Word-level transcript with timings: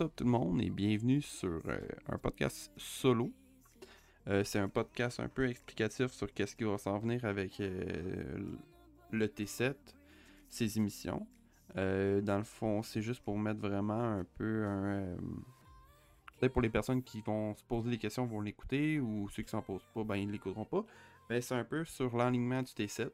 Up 0.00 0.12
tout 0.16 0.24
le 0.24 0.30
monde 0.30 0.60
et 0.60 0.70
bienvenue 0.70 1.22
sur 1.22 1.60
euh, 1.66 1.78
un 2.08 2.18
podcast 2.18 2.72
solo. 2.76 3.30
Euh, 4.26 4.42
c'est 4.42 4.58
un 4.58 4.68
podcast 4.68 5.20
un 5.20 5.28
peu 5.28 5.48
explicatif 5.48 6.10
sur 6.10 6.32
qu'est-ce 6.32 6.56
qui 6.56 6.64
va 6.64 6.78
s'en 6.78 6.98
venir 6.98 7.24
avec 7.24 7.60
euh, 7.60 8.38
le 9.12 9.26
T7, 9.28 9.74
ses 10.48 10.78
émissions. 10.78 11.26
dans 11.76 12.38
le 12.38 12.44
fond, 12.44 12.82
c'est 12.82 13.02
juste 13.02 13.22
pour 13.22 13.38
mettre 13.38 13.60
vraiment 13.60 14.18
un 14.18 14.24
peu. 14.36 14.66
Peut-être 16.38 16.52
pour 16.52 16.62
les 16.62 16.70
personnes 16.70 17.02
qui 17.02 17.20
vont 17.20 17.54
se 17.54 17.62
poser 17.62 17.90
des 17.90 17.98
questions 17.98 18.26
vont 18.26 18.40
l'écouter 18.40 18.98
ou 18.98 19.28
ceux 19.28 19.44
qui 19.44 19.50
s'en 19.50 19.62
posent 19.62 19.86
pas, 19.94 20.02
ben 20.02 20.16
ils 20.16 20.30
l'écouteront 20.30 20.64
pas. 20.64 20.84
Mais 21.30 21.40
c'est 21.40 21.54
un 21.54 21.64
peu 21.64 21.84
sur 21.84 22.16
l'alignement 22.16 22.62
du 22.62 22.72
T7 22.72 23.10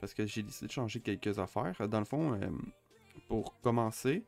parce 0.00 0.12
que 0.12 0.26
j'ai 0.26 0.42
décidé 0.42 0.66
de 0.66 0.72
changer 0.72 1.00
quelques 1.00 1.38
affaires. 1.38 1.88
Dans 1.88 2.00
le 2.00 2.04
fond, 2.04 2.38
pour 3.28 3.58
commencer, 3.60 4.24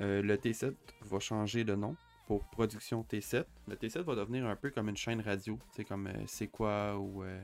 euh, 0.00 0.22
le 0.22 0.36
T7 0.36 0.74
va 1.02 1.18
changer 1.18 1.64
de 1.64 1.74
nom 1.74 1.96
pour 2.26 2.44
Production 2.44 3.06
T7. 3.08 3.44
Le 3.68 3.76
T7 3.76 4.02
va 4.02 4.14
devenir 4.16 4.46
un 4.46 4.56
peu 4.56 4.70
comme 4.70 4.88
une 4.88 4.96
chaîne 4.96 5.20
radio. 5.20 5.58
C'est 5.72 5.84
comme 5.84 6.08
euh, 6.08 6.24
C'est 6.26 6.48
quoi 6.48 6.98
ou, 6.98 7.22
euh, 7.22 7.40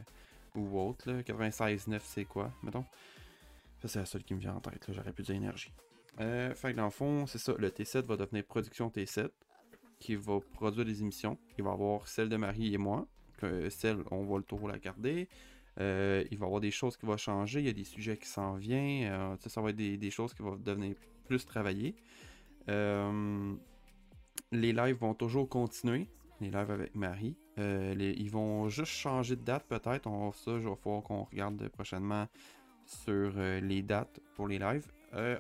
ou 0.57 0.79
autre. 0.79 1.11
96.9 1.11 2.01
C'est 2.03 2.25
quoi, 2.25 2.53
mettons. 2.63 2.85
Ça, 3.81 3.89
c'est 3.89 3.99
la 4.01 4.07
seule 4.07 4.25
qui 4.25 4.35
me 4.35 4.41
vient 4.41 4.55
en 4.55 4.61
tête. 4.61 4.85
J'aurais 4.89 5.13
plus 5.13 5.27
d'énergie. 5.27 5.73
Euh, 6.21 6.55
fait 6.55 6.73
que 6.73 6.77
dans 6.77 6.85
le 6.85 6.91
fond, 6.91 7.27
c'est 7.27 7.39
ça. 7.39 7.55
Le 7.59 7.71
T7 7.71 8.03
va 8.03 8.17
devenir 8.17 8.45
Production 8.45 8.89
T7 8.89 9.31
qui 9.99 10.17
va 10.17 10.41
produire 10.53 10.85
des 10.85 11.01
émissions. 11.01 11.39
Il 11.57 11.65
va 11.65 11.73
avoir 11.73 12.09
celle 12.09 12.29
de 12.29 12.37
Marie 12.37 12.75
et 12.75 12.79
moi. 12.79 13.07
celle, 13.71 13.99
on 14.11 14.25
va 14.25 14.39
le 14.39 14.43
tour 14.43 14.69
la 14.69 14.79
garder. 14.79 15.29
il 15.79 15.83
va 15.83 16.25
y 16.29 16.35
avoir 16.45 16.61
des 16.61 16.73
choses 16.73 16.97
qui 16.97 17.07
vont 17.07 17.17
changer. 17.17 17.61
Il 17.61 17.67
y 17.67 17.71
a 17.71 17.73
des 17.73 17.85
sujets 17.85 18.17
qui 18.17 18.27
s'en 18.27 18.55
viennent. 18.55 19.37
ça 19.47 19.61
va 19.61 19.71
être 19.71 19.77
des, 19.77 19.97
des, 19.97 20.11
choses 20.11 20.35
qui 20.35 20.43
vont 20.43 20.57
devenir 20.57 20.97
plus 21.27 21.47
travaillées. 21.47 21.95
Euh, 22.69 23.55
les 24.51 24.73
lives 24.73 24.97
vont 24.97 25.15
toujours 25.15 25.49
continuer. 25.49 26.09
Les 26.41 26.51
lives 26.51 26.71
avec 26.71 26.95
Marie. 26.95 27.37
Euh, 27.59 27.95
ils 27.99 28.31
vont 28.31 28.69
juste 28.69 28.93
changer 28.93 29.37
de 29.37 29.43
date 29.43 29.65
peut-être. 29.69 30.07
On 30.07 30.33
ça, 30.33 30.59
je 30.59 30.69
vais 30.69 30.77
falloir 30.77 31.03
qu'on 31.03 31.25
regarde 31.25 31.69
prochainement 31.69 32.27
sur 32.85 33.33
euh, 33.37 33.61
les 33.61 33.83
dates 33.83 34.21
pour 34.35 34.49
les 34.49 34.59
lives. 34.59 34.87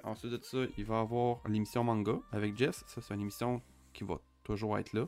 ensuite 0.05 0.33
de 0.33 0.43
ça, 0.43 0.59
il 0.77 0.84
va 0.84 0.97
y 0.97 1.00
avoir 1.00 1.41
l'émission 1.48 1.83
manga 1.84 2.19
avec 2.31 2.56
Jess. 2.56 2.84
Ça, 2.87 3.00
c'est 3.00 3.15
une 3.15 3.23
émission 3.23 3.61
qui 3.93 4.05
va 4.05 4.19
toujours 4.45 4.78
être 4.78 4.93
là. 4.93 5.06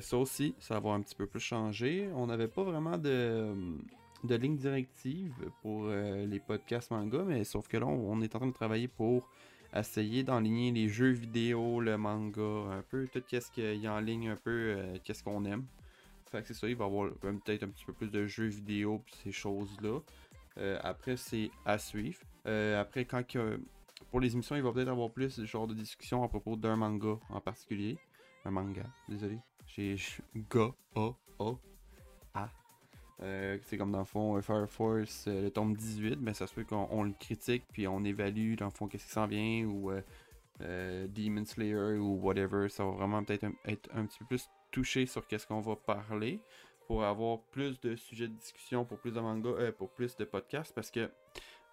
ça 0.00 0.16
aussi, 0.16 0.54
ça 0.58 0.80
va 0.80 0.90
un 0.90 1.00
petit 1.00 1.14
peu 1.14 1.26
plus 1.26 1.40
changer. 1.40 2.10
On 2.14 2.26
n'avait 2.26 2.48
pas 2.48 2.62
vraiment 2.62 2.98
de, 2.98 3.54
de 4.24 4.34
ligne 4.34 4.56
directive 4.56 5.32
pour 5.62 5.86
les 5.86 6.40
podcasts 6.40 6.90
manga, 6.90 7.22
mais 7.24 7.44
sauf 7.44 7.68
que 7.68 7.78
là, 7.78 7.86
on 7.86 8.20
est 8.20 8.34
en 8.34 8.38
train 8.40 8.48
de 8.48 8.52
travailler 8.52 8.88
pour 8.88 9.28
essayer 9.74 10.22
d'enligner 10.22 10.70
les 10.72 10.88
jeux 10.88 11.10
vidéo, 11.10 11.80
le 11.80 11.96
manga, 11.96 12.42
un 12.42 12.82
peu 12.82 13.08
tout 13.08 13.22
ce 13.28 13.50
qu'il 13.50 13.76
y 13.76 13.86
a 13.86 13.94
en 13.94 14.00
ligne, 14.00 14.28
un 14.28 14.36
peu 14.36 14.50
euh, 14.50 14.98
qu'est-ce 15.04 15.22
qu'on 15.22 15.44
aime. 15.44 15.66
Fait 16.30 16.40
que 16.40 16.48
c'est 16.48 16.54
ça, 16.54 16.68
il 16.68 16.76
va 16.76 16.84
y 16.84 16.88
avoir 16.88 17.10
peut-être 17.12 17.62
un 17.62 17.68
petit 17.68 17.84
peu 17.84 17.92
plus 17.92 18.10
de 18.10 18.26
jeux 18.26 18.46
vidéo 18.46 19.02
puis 19.04 19.14
ces 19.22 19.32
choses-là. 19.32 20.00
Euh, 20.58 20.78
après, 20.82 21.16
c'est 21.16 21.50
à 21.64 21.78
suivre. 21.78 22.20
Euh, 22.46 22.80
après, 22.80 23.04
quand 23.04 23.22
pour 24.10 24.20
les 24.20 24.32
émissions, 24.32 24.56
il 24.56 24.62
va 24.62 24.72
peut-être 24.72 24.88
avoir 24.88 25.10
plus 25.10 25.44
genre 25.44 25.66
de 25.66 25.74
discussion 25.74 26.22
à 26.22 26.28
propos 26.28 26.56
d'un 26.56 26.76
manga 26.76 27.18
en 27.28 27.40
particulier. 27.40 27.98
Un 28.44 28.50
manga, 28.50 28.84
désolé. 29.08 29.38
J'ai 29.66 29.96
ga, 30.50 30.74
a, 30.96 31.10
a. 31.38 31.71
Euh, 33.22 33.58
c'est 33.62 33.76
comme 33.76 33.92
dans 33.92 34.00
le 34.00 34.04
fond 34.04 34.40
Fire 34.42 34.68
Force, 34.68 35.26
euh, 35.28 35.42
le 35.42 35.50
tome 35.50 35.76
18, 35.76 36.18
mais 36.20 36.34
ça 36.34 36.46
se 36.46 36.54
peut 36.54 36.64
qu'on 36.64 37.04
le 37.04 37.12
critique 37.12 37.64
puis 37.72 37.86
on 37.86 38.02
évalue 38.04 38.56
dans 38.56 38.64
le 38.64 38.72
fond 38.72 38.88
qu'est-ce 38.88 39.06
qui 39.06 39.12
s'en 39.12 39.26
vient 39.26 39.64
ou 39.64 39.92
euh, 40.60 41.06
Demon 41.08 41.44
Slayer 41.44 41.98
ou 41.98 42.18
whatever. 42.20 42.68
Ça 42.68 42.84
va 42.84 42.90
vraiment 42.90 43.22
peut-être 43.22 43.46
être 43.64 43.88
un 43.94 44.06
petit 44.06 44.18
peu 44.20 44.24
plus 44.26 44.48
touché 44.70 45.06
sur 45.06 45.26
qu'est-ce 45.26 45.46
qu'on 45.46 45.60
va 45.60 45.76
parler 45.76 46.40
pour 46.86 47.04
avoir 47.04 47.40
plus 47.52 47.80
de 47.80 47.94
sujets 47.94 48.26
de 48.26 48.34
discussion, 48.34 48.84
pour 48.84 48.98
plus 48.98 49.12
de 49.12 49.20
manga, 49.20 49.70
pour 49.72 49.90
plus 49.90 50.16
de 50.16 50.24
podcasts 50.24 50.74
parce 50.74 50.90
que 50.90 51.08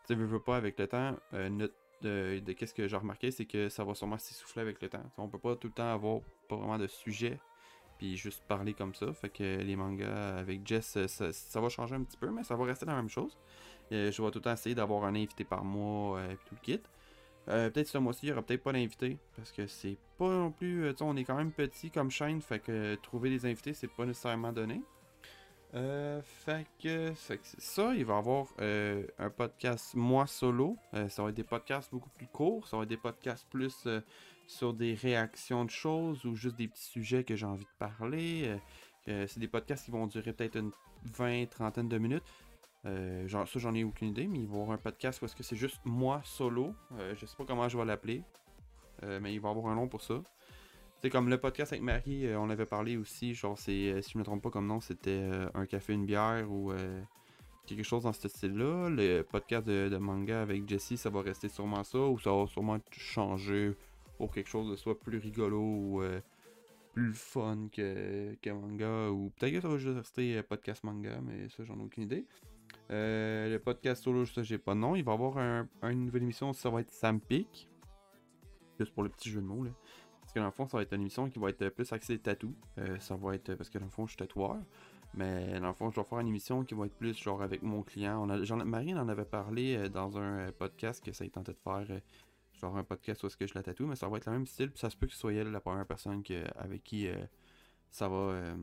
tu 0.07 0.15
veux 0.15 0.39
pas 0.39 0.57
avec 0.57 0.79
le 0.79 0.87
temps, 0.87 1.15
de, 2.01 2.39
qu'est-ce 2.53 2.73
que 2.73 2.87
j'ai 2.87 2.97
remarqué, 2.97 3.31
c'est 3.31 3.45
que 3.45 3.69
ça 3.69 3.83
va 3.83 3.93
sûrement 3.93 4.17
s'essouffler 4.17 4.61
avec 4.61 4.81
le 4.81 4.89
temps. 4.89 5.03
On 5.17 5.27
peut 5.27 5.39
pas 5.39 5.55
tout 5.55 5.67
le 5.67 5.73
temps 5.73 5.91
avoir 5.91 6.21
pas 6.47 6.55
vraiment 6.55 6.77
de 6.77 6.87
sujets 6.87 7.39
puis 7.99 8.15
juste 8.17 8.43
parler 8.47 8.73
comme 8.73 8.95
ça. 8.95 9.13
Fait 9.13 9.29
que 9.29 9.43
les 9.43 9.75
mangas 9.75 10.37
avec 10.37 10.65
Jess, 10.65 10.97
ça, 11.07 11.61
va 11.61 11.69
changer 11.69 11.95
un 11.95 12.03
petit 12.03 12.17
peu, 12.17 12.31
mais 12.31 12.43
ça 12.43 12.55
va 12.55 12.63
rester 12.65 12.85
la 12.85 12.95
même 12.95 13.09
chose. 13.09 13.37
Euh, 13.91 14.11
je 14.11 14.21
vais 14.21 14.31
tout 14.31 14.39
le 14.39 14.43
temps 14.43 14.53
essayer 14.53 14.73
d'avoir 14.73 15.03
un 15.03 15.15
invité 15.15 15.43
par 15.43 15.63
mois 15.63 16.19
et 16.21 16.23
euh, 16.23 16.35
tout 16.45 16.55
le 16.55 16.61
kit. 16.61 16.81
Euh, 17.49 17.69
peut-être 17.69 17.87
ce 17.87 17.97
mois-ci, 17.97 18.21
il 18.23 18.25
n'y 18.27 18.31
aura 18.31 18.41
peut-être 18.41 18.63
pas 18.63 18.71
d'invité. 18.71 19.17
Parce 19.35 19.51
que 19.51 19.67
c'est 19.67 19.97
pas 20.17 20.29
non 20.29 20.51
plus. 20.51 20.93
on 21.01 21.17
est 21.17 21.25
quand 21.25 21.35
même 21.35 21.51
petit 21.51 21.91
comme 21.91 22.09
chaîne. 22.09 22.41
Fait 22.41 22.59
que 22.59 22.95
trouver 22.95 23.29
des 23.29 23.45
invités, 23.45 23.73
c'est 23.73 23.87
pas 23.87 24.05
nécessairement 24.05 24.53
donné. 24.53 24.81
fait 25.73 26.67
que, 26.81 27.11
c'est 27.15 27.41
ça, 27.43 27.93
il 27.93 28.05
va 28.05 28.15
y 28.15 28.17
avoir 28.17 28.47
un 28.59 29.29
podcast 29.29 29.93
moi 29.93 30.25
solo. 30.25 30.77
ça 31.09 31.21
va 31.21 31.29
être 31.29 31.35
des 31.35 31.43
podcasts 31.43 31.91
beaucoup 31.91 32.09
plus 32.11 32.27
courts. 32.27 32.65
Ça 32.67 32.77
va 32.77 32.83
être 32.83 32.89
des 32.89 32.97
podcasts 32.97 33.47
plus 33.49 33.85
sur 34.49 34.73
des 34.73 34.95
réactions 34.95 35.63
de 35.63 35.69
choses 35.69 36.25
ou 36.25 36.35
juste 36.35 36.55
des 36.55 36.67
petits 36.67 36.85
sujets 36.85 37.23
que 37.23 37.35
j'ai 37.35 37.45
envie 37.45 37.65
de 37.65 37.77
parler. 37.77 38.57
Euh, 39.07 39.27
c'est 39.27 39.39
des 39.39 39.47
podcasts 39.47 39.85
qui 39.85 39.91
vont 39.91 40.07
durer 40.07 40.33
peut-être 40.33 40.57
une 40.57 40.71
20, 41.03 41.47
trentaine 41.51 41.87
de 41.87 41.97
minutes. 41.99 42.23
Euh, 42.85 43.27
genre, 43.27 43.47
ça, 43.47 43.59
j'en 43.59 43.75
ai 43.75 43.83
aucune 43.83 44.09
idée, 44.09 44.25
mais 44.25 44.39
il 44.39 44.47
va 44.47 44.57
y 44.57 44.61
avoir 44.61 44.71
un 44.71 44.79
podcast 44.79 45.21
où 45.21 45.25
est-ce 45.25 45.35
que 45.35 45.43
c'est 45.43 45.55
juste 45.55 45.79
moi 45.85 46.21
solo. 46.23 46.73
Euh, 46.93 47.13
je 47.15 47.27
sais 47.27 47.35
pas 47.37 47.45
comment 47.45 47.69
je 47.69 47.77
vais 47.77 47.85
l'appeler, 47.85 48.23
mais 49.21 49.35
il 49.35 49.39
va 49.39 49.49
y 49.49 49.51
avoir 49.51 49.67
un 49.67 49.75
nom 49.75 49.87
pour 49.87 50.01
ça. 50.01 50.15
C'est 51.03 51.11
comme 51.11 51.29
le 51.29 51.37
podcast 51.37 51.71
avec 51.71 51.83
Marie, 51.83 52.27
on 52.35 52.49
avait 52.49 52.65
parlé 52.65 52.97
aussi, 52.97 53.35
genre, 53.35 53.57
c'est, 53.57 54.01
si 54.01 54.11
je 54.13 54.17
me 54.17 54.23
trompe 54.23 54.41
pas 54.41 54.49
comme 54.49 54.65
nom, 54.65 54.81
c'était 54.81 55.29
un 55.53 55.67
café, 55.67 55.93
une 55.93 56.07
bière 56.07 56.51
ou 56.51 56.73
quelque 57.67 57.83
chose 57.83 58.03
dans 58.03 58.13
ce 58.13 58.27
style-là. 58.27 58.89
Le 58.89 59.21
podcast 59.21 59.67
de, 59.67 59.89
de, 59.89 59.97
manga 59.97 60.41
avec 60.41 60.67
Jessie, 60.67 60.97
ça 60.97 61.11
va 61.11 61.21
rester 61.21 61.49
sûrement 61.49 61.83
ça, 61.83 61.99
ou 61.99 62.17
ça 62.19 62.31
va 62.31 62.47
sûrement 62.47 62.79
changer 62.91 63.75
pour 64.19 64.31
quelque 64.31 64.49
chose 64.49 64.69
de 64.69 64.75
soit 64.75 64.99
plus 64.99 65.17
rigolo 65.17 65.61
ou 65.61 66.01
euh, 66.01 66.19
plus 66.93 67.13
fun 67.13 67.69
que, 67.71 68.35
que 68.41 68.49
manga. 68.49 69.09
Ou 69.09 69.31
peut-être 69.31 69.53
que 69.53 69.61
ça 69.61 69.69
va 69.69 69.77
juste 69.77 69.95
rester 69.95 70.37
euh, 70.37 70.43
podcast 70.43 70.83
manga, 70.83 71.21
mais 71.21 71.47
ça, 71.47 71.63
j'en 71.63 71.79
ai 71.79 71.83
aucune 71.83 72.03
idée. 72.03 72.25
Euh, 72.91 73.49
le 73.49 73.59
podcast 73.59 74.03
solo, 74.03 74.25
ça, 74.25 74.43
j'ai 74.43 74.57
pas 74.57 74.73
de 74.73 74.79
nom. 74.79 74.93
Il 74.97 75.05
va 75.05 75.13
y 75.13 75.15
avoir 75.15 75.37
un, 75.37 75.69
une 75.83 76.05
nouvelle 76.05 76.23
émission, 76.23 76.51
ça 76.51 76.69
va 76.69 76.81
être 76.81 76.91
Sam 76.91 77.21
Peak. 77.21 77.69
Juste 78.77 78.93
pour 78.93 79.03
le 79.03 79.09
petit 79.09 79.29
jeu 79.29 79.39
de 79.39 79.45
mots, 79.45 79.63
là. 79.63 79.71
Parce 80.19 80.33
que 80.33 80.39
dans 80.39 80.45
le 80.47 80.51
fond, 80.51 80.67
ça 80.67 80.75
va 80.75 80.83
être 80.83 80.93
une 80.93 81.01
émission 81.01 81.29
qui 81.29 81.39
va 81.39 81.49
être 81.49 81.69
plus 81.69 81.91
axée 81.93 82.19
tatou. 82.19 82.53
ça 82.99 83.15
va 83.15 83.35
être. 83.35 83.55
Parce 83.55 83.69
que 83.69 83.79
dans 83.79 83.85
le 83.85 83.91
fond, 83.91 84.05
je 84.05 84.11
suis 84.11 84.17
tatoueur. 84.17 84.57
Mais 85.13 85.59
dans 85.61 85.69
le 85.69 85.73
fond, 85.73 85.89
je 85.89 85.99
vais 85.99 86.05
faire 86.05 86.19
une 86.19 86.27
émission 86.27 86.63
qui 86.65 86.75
va 86.75 86.85
être 86.85 86.93
plus 86.93 87.17
genre 87.17 87.41
avec 87.41 87.63
mon 87.63 87.83
client. 87.83 88.21
On 88.21 88.29
a, 88.29 88.65
Marine 88.65 88.99
en 88.99 89.07
avait 89.07 89.25
parlé 89.25 89.89
dans 89.89 90.19
un 90.19 90.51
podcast 90.51 91.03
que 91.03 91.13
ça 91.13 91.27
tentait 91.29 91.53
de 91.53 91.57
faire 91.57 92.01
genre 92.59 92.77
un 92.77 92.83
podcast 92.83 93.23
où 93.23 93.27
est-ce 93.27 93.37
que 93.37 93.47
je 93.47 93.53
la 93.55 93.63
tatoue, 93.63 93.87
mais 93.87 93.95
ça 93.95 94.07
va 94.07 94.17
être 94.17 94.25
le 94.25 94.33
même 94.33 94.45
style, 94.45 94.69
puis 94.69 94.79
ça 94.79 94.89
se 94.89 94.97
peut 94.97 95.07
que 95.07 95.13
ce 95.13 95.19
soit 95.19 95.33
elle 95.33 95.51
la 95.51 95.59
première 95.59 95.85
personne 95.85 96.23
avec 96.55 96.83
qui 96.83 97.07
euh, 97.07 97.15
ça 97.89 98.07
va 98.07 98.15
euh, 98.15 98.55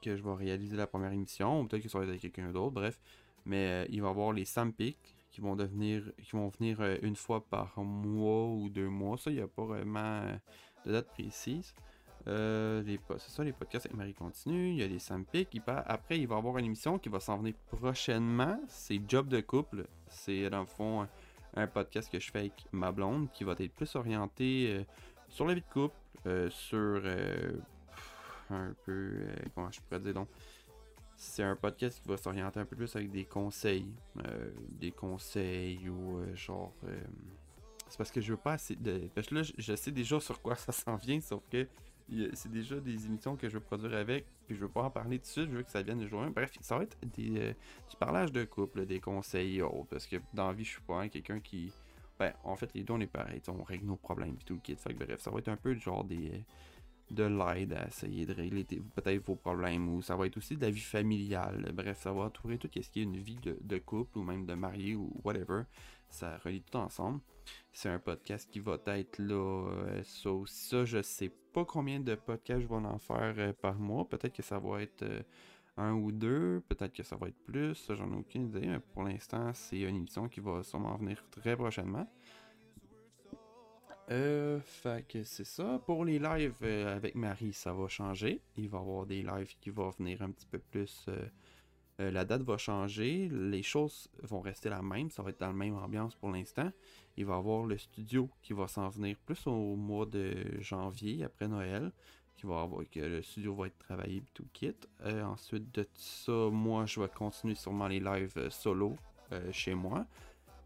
que 0.00 0.16
je 0.16 0.22
vais 0.22 0.34
réaliser 0.34 0.76
la 0.76 0.86
première 0.86 1.12
émission, 1.12 1.60
ou 1.60 1.66
peut-être 1.66 1.82
que 1.82 1.88
ça 1.88 1.98
va 1.98 2.04
être 2.04 2.10
avec 2.10 2.22
quelqu'un 2.22 2.52
d'autre, 2.52 2.72
bref. 2.72 3.00
Mais 3.44 3.84
euh, 3.84 3.86
il 3.90 4.00
va 4.00 4.08
y 4.08 4.10
avoir 4.10 4.32
les 4.32 4.44
Sampic 4.44 4.98
qui 5.30 5.40
vont 5.40 5.56
devenir 5.56 6.04
qui 6.22 6.32
vont 6.32 6.48
venir 6.48 6.80
une 7.02 7.16
fois 7.16 7.44
par 7.44 7.76
mois 7.82 8.46
ou 8.46 8.68
deux 8.70 8.88
mois. 8.88 9.18
Ça, 9.18 9.30
il 9.30 9.36
n'y 9.36 9.42
a 9.42 9.48
pas 9.48 9.64
vraiment 9.64 10.22
de 10.86 10.92
date 10.92 11.08
précise. 11.08 11.74
c'est 12.24 13.00
ça, 13.18 13.42
les 13.42 13.52
podcasts 13.52 13.86
avec 13.86 13.96
Marie 13.96 14.14
Continue. 14.14 14.70
Il 14.70 14.76
y 14.76 14.82
a 14.82 14.86
les 14.86 15.00
Sampic. 15.00 15.60
Après, 15.66 16.20
il 16.20 16.28
va 16.28 16.36
y 16.36 16.38
avoir 16.38 16.56
une 16.58 16.66
émission 16.66 16.98
qui 16.98 17.08
va 17.08 17.18
s'en 17.18 17.36
venir 17.38 17.54
prochainement. 17.66 18.58
C'est 18.68 19.00
Job 19.08 19.28
de 19.28 19.40
couple. 19.40 19.86
C'est 20.08 20.48
dans 20.48 20.60
le 20.60 20.66
fond 20.66 21.06
un 21.56 21.66
podcast 21.66 22.10
que 22.10 22.18
je 22.18 22.30
fais 22.30 22.40
avec 22.40 22.66
ma 22.72 22.92
blonde 22.92 23.30
qui 23.32 23.44
va 23.44 23.54
être 23.58 23.74
plus 23.74 23.94
orienté 23.96 24.66
euh, 24.68 24.84
sur 25.28 25.46
la 25.46 25.54
vie 25.54 25.60
de 25.60 25.72
couple, 25.72 25.94
euh, 26.26 26.50
sur 26.50 27.00
euh, 27.04 27.52
un 28.50 28.74
peu. 28.84 29.26
comment 29.54 29.70
je 29.70 29.80
pourrais 29.80 30.00
dire 30.00 30.14
donc 30.14 30.28
c'est 31.16 31.42
un 31.42 31.56
podcast 31.56 32.00
qui 32.02 32.08
va 32.08 32.16
s'orienter 32.16 32.60
un 32.60 32.64
peu 32.64 32.76
plus 32.76 32.94
avec 32.96 33.10
des 33.10 33.24
conseils. 33.24 33.86
des 34.68 34.90
conseils 34.90 35.88
ou 35.88 36.20
genre. 36.34 36.74
c'est 37.88 37.96
parce 37.96 38.10
que 38.10 38.20
je 38.20 38.32
veux 38.32 38.38
pas 38.38 38.54
assez 38.54 38.74
de. 38.74 39.08
Parce 39.14 39.28
que 39.28 39.36
là, 39.36 39.42
je 39.56 39.76
sais 39.76 39.92
déjà 39.92 40.18
sur 40.18 40.42
quoi 40.42 40.56
ça 40.56 40.72
s'en 40.72 40.96
vient, 40.96 41.20
sauf 41.20 41.42
que 41.48 41.68
c'est 42.34 42.50
déjà 42.50 42.78
des 42.80 43.06
émissions 43.06 43.36
que 43.36 43.48
je 43.48 43.54
veux 43.54 43.60
produire 43.60 43.94
avec, 43.94 44.26
puis 44.46 44.56
je 44.56 44.60
veux 44.60 44.68
pas 44.68 44.82
en 44.82 44.90
parler 44.90 45.18
tout 45.18 45.24
de 45.24 45.28
suite, 45.28 45.50
je 45.50 45.56
veux 45.56 45.62
que 45.62 45.70
ça 45.70 45.82
vienne 45.82 45.98
de 45.98 46.06
jour 46.06 46.22
1. 46.22 46.30
Bref, 46.30 46.52
ça 46.60 46.76
va 46.76 46.84
être 46.84 46.98
des, 47.16 47.38
euh, 47.38 47.52
du 47.90 47.96
parlage 47.98 48.32
de 48.32 48.44
couple, 48.44 48.86
des 48.86 49.00
conseils 49.00 49.62
autres, 49.62 49.88
parce 49.90 50.06
que 50.06 50.16
dans 50.32 50.48
la 50.48 50.52
vie, 50.52 50.64
je 50.64 50.70
suis 50.70 50.82
pas 50.82 51.08
quelqu'un 51.08 51.40
qui. 51.40 51.72
Ben, 52.18 52.32
en 52.44 52.54
fait, 52.54 52.72
les 52.74 52.84
deux, 52.84 52.92
on 52.92 53.00
est 53.00 53.08
pareil, 53.08 53.40
on 53.48 53.62
règle 53.64 53.86
nos 53.86 53.96
problèmes 53.96 54.36
et 54.40 54.44
tout 54.44 54.54
le 54.54 54.60
kit. 54.60 54.76
Fait 54.76 54.94
que 54.94 55.04
bref, 55.04 55.20
ça 55.20 55.32
va 55.32 55.40
être 55.40 55.48
un 55.48 55.56
peu 55.56 55.74
genre 55.74 56.04
des, 56.04 56.44
de 57.10 57.24
l'aide 57.24 57.72
à 57.72 57.86
essayer 57.86 58.26
de 58.26 58.32
régler 58.32 58.64
peut-être 58.64 59.24
vos 59.26 59.36
problèmes 59.36 59.88
ou 59.88 60.02
ça 60.02 60.16
va 60.16 60.26
être 60.26 60.36
aussi 60.36 60.56
de 60.56 60.62
la 60.62 60.70
vie 60.70 60.80
familiale. 60.80 61.72
Bref, 61.74 61.98
ça 62.00 62.12
va 62.12 62.24
entourer 62.24 62.58
tout 62.58 62.68
ce 62.72 62.88
qui 62.88 63.00
est 63.00 63.02
une 63.02 63.16
vie 63.16 63.38
de, 63.42 63.78
couple 63.78 64.18
ou 64.18 64.22
même 64.22 64.46
de 64.46 64.54
marié 64.54 64.94
ou 64.94 65.12
whatever. 65.24 65.62
Ça 66.08 66.38
relie 66.44 66.62
tout 66.62 66.78
ensemble. 66.78 67.20
C'est 67.72 67.88
un 67.88 67.98
podcast 67.98 68.48
qui 68.50 68.60
va 68.60 68.78
être 68.86 69.18
là. 69.18 69.68
Euh, 69.68 70.02
ça, 70.04 70.30
ça, 70.46 70.84
je 70.84 71.02
sais 71.02 71.32
pas 71.52 71.64
combien 71.64 72.00
de 72.00 72.14
podcasts 72.14 72.60
je 72.62 72.66
vais 72.66 72.74
en 72.74 72.98
faire 72.98 73.34
euh, 73.38 73.52
par 73.52 73.76
mois. 73.78 74.08
Peut-être 74.08 74.34
que 74.34 74.42
ça 74.42 74.58
va 74.58 74.82
être 74.82 75.02
euh, 75.02 75.22
un 75.76 75.92
ou 75.92 76.12
deux. 76.12 76.62
Peut-être 76.68 76.92
que 76.92 77.02
ça 77.02 77.16
va 77.16 77.28
être 77.28 77.44
plus. 77.44 77.74
Ça, 77.74 77.94
j'en 77.94 78.12
ai 78.12 78.16
aucune 78.16 78.48
idée. 78.48 78.66
Mais 78.66 78.80
pour 78.80 79.02
l'instant, 79.02 79.52
c'est 79.54 79.80
une 79.80 79.96
émission 79.96 80.28
qui 80.28 80.40
va 80.40 80.62
sûrement 80.62 80.96
venir 80.96 81.24
très 81.30 81.56
prochainement. 81.56 82.06
Euh, 84.10 84.60
fait 84.60 85.06
que 85.08 85.24
c'est 85.24 85.46
ça. 85.46 85.80
Pour 85.86 86.04
les 86.04 86.18
lives 86.18 86.58
euh, 86.62 86.94
avec 86.94 87.14
Marie, 87.14 87.52
ça 87.52 87.72
va 87.72 87.88
changer. 87.88 88.42
Il 88.56 88.68
va 88.68 88.78
y 88.78 88.80
avoir 88.80 89.06
des 89.06 89.22
lives 89.22 89.56
qui 89.60 89.70
vont 89.70 89.90
venir 89.90 90.22
un 90.22 90.30
petit 90.30 90.46
peu 90.46 90.58
plus. 90.58 91.08
La 91.98 92.24
date 92.24 92.42
va 92.42 92.58
changer. 92.58 93.28
Les 93.30 93.62
choses 93.62 94.10
vont 94.22 94.40
rester 94.40 94.68
la 94.68 94.82
même. 94.82 95.10
Ça 95.10 95.22
va 95.22 95.30
être 95.30 95.40
dans 95.40 95.46
la 95.46 95.52
même 95.52 95.76
ambiance 95.76 96.14
pour 96.16 96.30
l'instant. 96.30 96.70
Il 97.16 97.26
va 97.26 97.34
y 97.34 97.38
avoir 97.38 97.64
le 97.64 97.78
studio 97.78 98.28
qui 98.42 98.52
va 98.52 98.66
s'en 98.68 98.88
venir 98.88 99.16
plus 99.24 99.46
au 99.46 99.76
mois 99.76 100.06
de 100.06 100.34
janvier, 100.60 101.24
après 101.24 101.48
Noël. 101.48 101.92
Qui 102.36 102.46
va 102.46 102.62
avoir, 102.62 102.82
que 102.90 102.98
le 102.98 103.22
studio 103.22 103.54
va 103.54 103.68
être 103.68 103.78
travaillé 103.78 104.24
tout 104.34 104.46
kit. 104.52 104.74
ensuite 105.04 105.72
de 105.72 105.86
ça, 105.94 106.32
moi, 106.50 106.84
je 106.84 107.00
vais 107.00 107.08
continuer 107.08 107.54
sûrement 107.54 107.86
les 107.86 108.00
lives 108.00 108.48
solo 108.50 108.96
chez 109.52 109.74
moi. 109.74 110.04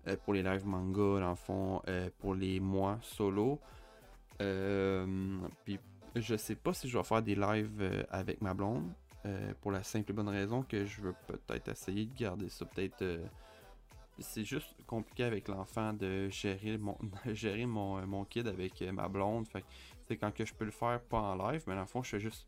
Euh, 0.09 0.17
pour 0.25 0.35
les 0.35 0.43
lives 0.43 0.67
manga, 0.67 1.21
dans 1.21 1.31
le 1.31 1.35
fond, 1.35 1.83
euh, 1.89 2.09
pour 2.19 2.35
les 2.35 2.61
mois 2.61 2.99
solo. 3.03 3.59
Euh, 4.41 5.39
puis 5.65 5.79
je 6.15 6.37
sais 6.37 6.55
pas 6.55 6.73
si 6.73 6.89
je 6.89 6.97
vais 6.97 7.05
faire 7.05 7.23
des 7.23 7.35
lives 7.35 8.07
avec 8.11 8.41
ma 8.41 8.55
blonde. 8.55 8.93
pour 9.61 9.73
la 9.73 9.83
simple 9.83 10.13
et 10.13 10.15
bonne 10.15 10.29
raison 10.29 10.63
que 10.63 10.87
je 10.87 11.03
veux 11.03 11.15
peut-être 11.27 11.69
essayer 11.69 12.07
de 12.07 12.15
garder 12.17 12.49
ça. 12.49 12.65
Peut-être. 12.65 13.05
C'est 14.21 14.45
juste 14.45 14.75
compliqué 14.87 15.25
avec 15.25 15.49
l'enfant 15.49 15.93
de 15.93 16.29
gérer 16.29 16.79
mon, 16.79 16.97
gérer 17.33 17.67
mon, 17.67 18.07
mon 18.07 18.25
kid 18.25 18.47
avec 18.47 18.81
ma 18.83 19.09
blonde. 19.09 19.47
Fait 19.49 19.65
c'est 20.07 20.17
quand 20.17 20.33
que 20.33 20.45
je 20.45 20.55
peux 20.55 20.65
le 20.65 20.71
faire 20.71 21.01
pas 21.03 21.21
en 21.21 21.51
live, 21.51 21.63
mais 21.67 21.75
dans 21.75 21.83
le 21.83 21.87
fond, 21.87 22.03
je 22.03 22.11
fais 22.11 22.21
juste 22.21 22.47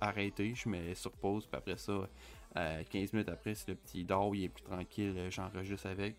arrêter, 0.00 0.54
je 0.54 0.68
mets 0.68 0.94
sur 0.94 1.12
pause, 1.12 1.46
puis 1.46 1.58
après 1.58 1.76
ça, 1.76 2.08
15 2.54 3.12
minutes 3.12 3.28
après, 3.28 3.54
si 3.54 3.66
le 3.68 3.74
petit 3.74 4.04
dort, 4.04 4.34
il 4.34 4.44
est 4.44 4.48
plus 4.48 4.62
tranquille, 4.62 5.26
j'enregistre 5.30 5.86
avec. 5.86 6.16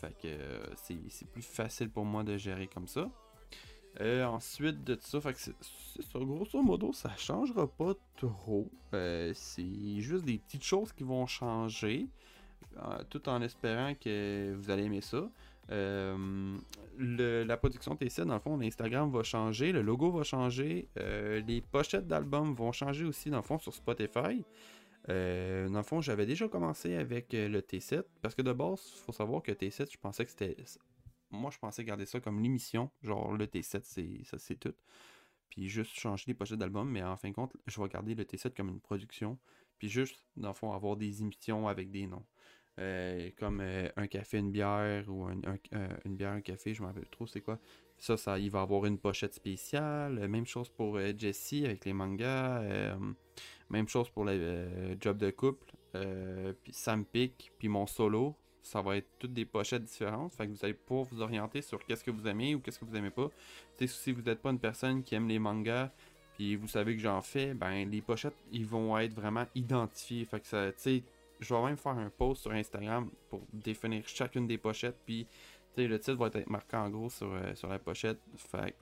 Fait 0.00 0.16
que 0.18 0.28
euh, 0.28 0.74
c'est 0.76 1.28
plus 1.30 1.42
facile 1.42 1.90
pour 1.90 2.04
moi 2.04 2.24
de 2.24 2.36
gérer 2.38 2.66
comme 2.66 2.88
ça. 2.88 3.10
Euh, 4.00 4.24
ensuite 4.24 4.84
de 4.84 4.96
ça, 5.00 5.20
fait 5.20 5.34
que 5.34 5.40
ça, 5.40 5.52
grosso 6.14 6.62
modo, 6.62 6.92
ça 6.92 7.14
changera 7.16 7.66
pas 7.66 7.92
trop. 8.16 8.70
Euh, 8.94 9.32
c'est 9.34 10.00
juste 10.00 10.24
des 10.24 10.38
petites 10.38 10.64
choses 10.64 10.92
qui 10.92 11.02
vont 11.02 11.26
changer, 11.26 12.08
tout 13.08 13.28
en 13.28 13.42
espérant 13.42 13.94
que 13.94 14.54
vous 14.54 14.70
allez 14.70 14.84
aimer 14.84 15.00
ça. 15.00 15.28
la 15.68 17.56
production 17.56 17.96
TC, 17.96 18.24
dans 18.24 18.34
le 18.34 18.40
fond, 18.40 18.56
l'Instagram 18.56 19.10
va 19.10 19.22
changer, 19.22 19.72
le 19.72 19.82
logo 19.82 20.10
va 20.10 20.22
changer, 20.22 20.88
les 20.96 21.62
pochettes 21.72 22.06
d'albums 22.06 22.54
vont 22.54 22.72
changer 22.72 23.04
aussi, 23.04 23.30
dans 23.30 23.38
le 23.38 23.42
fond, 23.42 23.58
sur 23.58 23.74
Spotify. 23.74 24.44
Euh, 25.08 25.68
dans 25.68 25.78
le 25.78 25.84
fond, 25.84 26.00
j'avais 26.00 26.26
déjà 26.26 26.48
commencé 26.48 26.94
avec 26.94 27.32
euh, 27.34 27.48
le 27.48 27.60
T7 27.60 28.04
parce 28.20 28.34
que 28.34 28.42
de 28.42 28.52
base, 28.52 28.80
il 28.94 29.00
faut 29.04 29.12
savoir 29.12 29.42
que 29.42 29.52
T7, 29.52 29.90
je 29.90 29.98
pensais 29.98 30.24
que 30.24 30.30
c'était. 30.30 30.56
Moi, 31.30 31.50
je 31.50 31.58
pensais 31.58 31.84
garder 31.84 32.06
ça 32.06 32.20
comme 32.20 32.42
l'émission. 32.42 32.90
Genre, 33.02 33.32
le 33.32 33.46
T7, 33.46 33.80
c'est 33.84 34.24
ça, 34.24 34.38
c'est 34.38 34.56
tout. 34.56 34.74
Puis 35.50 35.68
juste 35.68 35.98
changer 35.98 36.24
les 36.28 36.34
pochettes 36.34 36.58
d'album, 36.58 36.88
mais 36.88 37.02
en 37.02 37.16
fin 37.16 37.28
de 37.28 37.34
compte, 37.34 37.56
je 37.66 37.80
vais 37.80 37.88
garder 37.88 38.14
le 38.14 38.24
T7 38.24 38.54
comme 38.56 38.68
une 38.68 38.80
production. 38.80 39.38
Puis 39.78 39.88
juste, 39.88 40.24
dans 40.36 40.48
le 40.48 40.54
fond, 40.54 40.72
avoir 40.72 40.96
des 40.96 41.22
émissions 41.22 41.68
avec 41.68 41.90
des 41.90 42.06
noms. 42.06 42.24
Euh, 42.78 43.30
comme 43.36 43.60
un 43.60 44.06
café, 44.06 44.38
une 44.38 44.52
bière, 44.52 45.04
ou 45.08 45.28
une 45.28 46.16
bière, 46.16 46.32
un 46.32 46.40
café, 46.40 46.72
je 46.72 46.80
m'en 46.80 46.88
rappelle 46.88 47.08
trop 47.10 47.26
c'est 47.26 47.40
quoi. 47.40 47.58
Ça, 47.98 48.16
ça, 48.16 48.38
il 48.38 48.50
va 48.50 48.62
avoir 48.62 48.86
une 48.86 48.98
pochette 48.98 49.34
spéciale. 49.34 50.26
Même 50.28 50.46
chose 50.46 50.70
pour 50.70 50.98
Jessie 51.18 51.66
avec 51.66 51.84
les 51.84 51.92
mangas. 51.92 52.96
Même 53.70 53.88
chose 53.88 54.10
pour 54.10 54.24
le 54.24 54.32
euh, 54.32 54.96
job 55.00 55.16
de 55.16 55.30
couple. 55.30 55.72
Euh, 55.94 56.52
puis 56.62 56.72
Sam 56.72 57.04
Pick, 57.04 57.52
puis 57.58 57.68
mon 57.68 57.86
solo. 57.86 58.36
Ça 58.62 58.82
va 58.82 58.96
être 58.96 59.08
toutes 59.18 59.32
des 59.32 59.44
pochettes 59.44 59.84
différentes. 59.84 60.32
Fait 60.34 60.46
que 60.46 60.52
vous 60.52 60.64
allez 60.64 60.74
pouvoir 60.74 61.06
vous 61.10 61.22
orienter 61.22 61.62
sur 61.62 61.84
qu'est-ce 61.84 62.04
que 62.04 62.10
vous 62.10 62.26
aimez 62.26 62.54
ou 62.54 62.60
qu'est-ce 62.60 62.78
que 62.78 62.84
vous 62.84 62.96
aimez 62.96 63.10
pas. 63.10 63.28
si 63.86 64.12
vous 64.12 64.22
n'êtes 64.22 64.40
pas 64.40 64.50
une 64.50 64.58
personne 64.58 65.02
qui 65.02 65.14
aime 65.14 65.28
les 65.28 65.38
mangas, 65.38 65.90
puis 66.34 66.56
vous 66.56 66.68
savez 66.68 66.96
que 66.96 67.02
j'en 67.02 67.20
fais, 67.20 67.54
ben 67.54 67.88
les 67.90 68.00
pochettes, 68.00 68.36
ils 68.52 68.66
vont 68.66 68.96
être 68.98 69.14
vraiment 69.14 69.46
identifiées. 69.54 70.24
Fait 70.24 70.40
que 70.40 70.46
ça, 70.46 70.72
tu 70.72 70.78
sais, 70.78 71.02
je 71.40 71.54
vais 71.54 71.62
même 71.62 71.76
faire 71.76 71.92
un 71.92 72.10
post 72.10 72.42
sur 72.42 72.52
Instagram 72.52 73.10
pour 73.28 73.40
définir 73.52 74.06
chacune 74.06 74.46
des 74.46 74.58
pochettes. 74.58 74.96
Puis, 75.04 75.26
le 75.76 75.98
titre 75.98 76.16
va 76.16 76.26
être 76.26 76.50
marqué 76.50 76.76
en 76.76 76.90
gros 76.90 77.08
sur, 77.08 77.32
euh, 77.32 77.54
sur 77.54 77.68
la 77.68 77.78
pochette. 77.78 78.18
Fait 78.36 78.74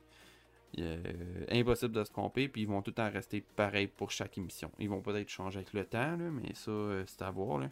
euh, 0.78 1.46
impossible 1.50 1.94
de 1.94 2.04
se 2.04 2.10
tromper, 2.10 2.48
puis 2.48 2.62
ils 2.62 2.68
vont 2.68 2.82
tout 2.82 2.90
le 2.90 2.94
temps 2.94 3.10
rester 3.10 3.44
pareil 3.56 3.86
pour 3.86 4.10
chaque 4.10 4.36
émission. 4.36 4.70
Ils 4.78 4.88
vont 4.88 5.00
peut-être 5.00 5.28
changer 5.28 5.58
avec 5.58 5.72
le 5.72 5.84
temps, 5.84 6.16
mais 6.16 6.54
ça, 6.54 6.70
euh, 6.70 7.04
c'est 7.06 7.22
à 7.22 7.30
voir. 7.30 7.62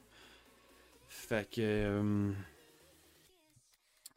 Fait 1.08 1.48
que. 1.50 2.32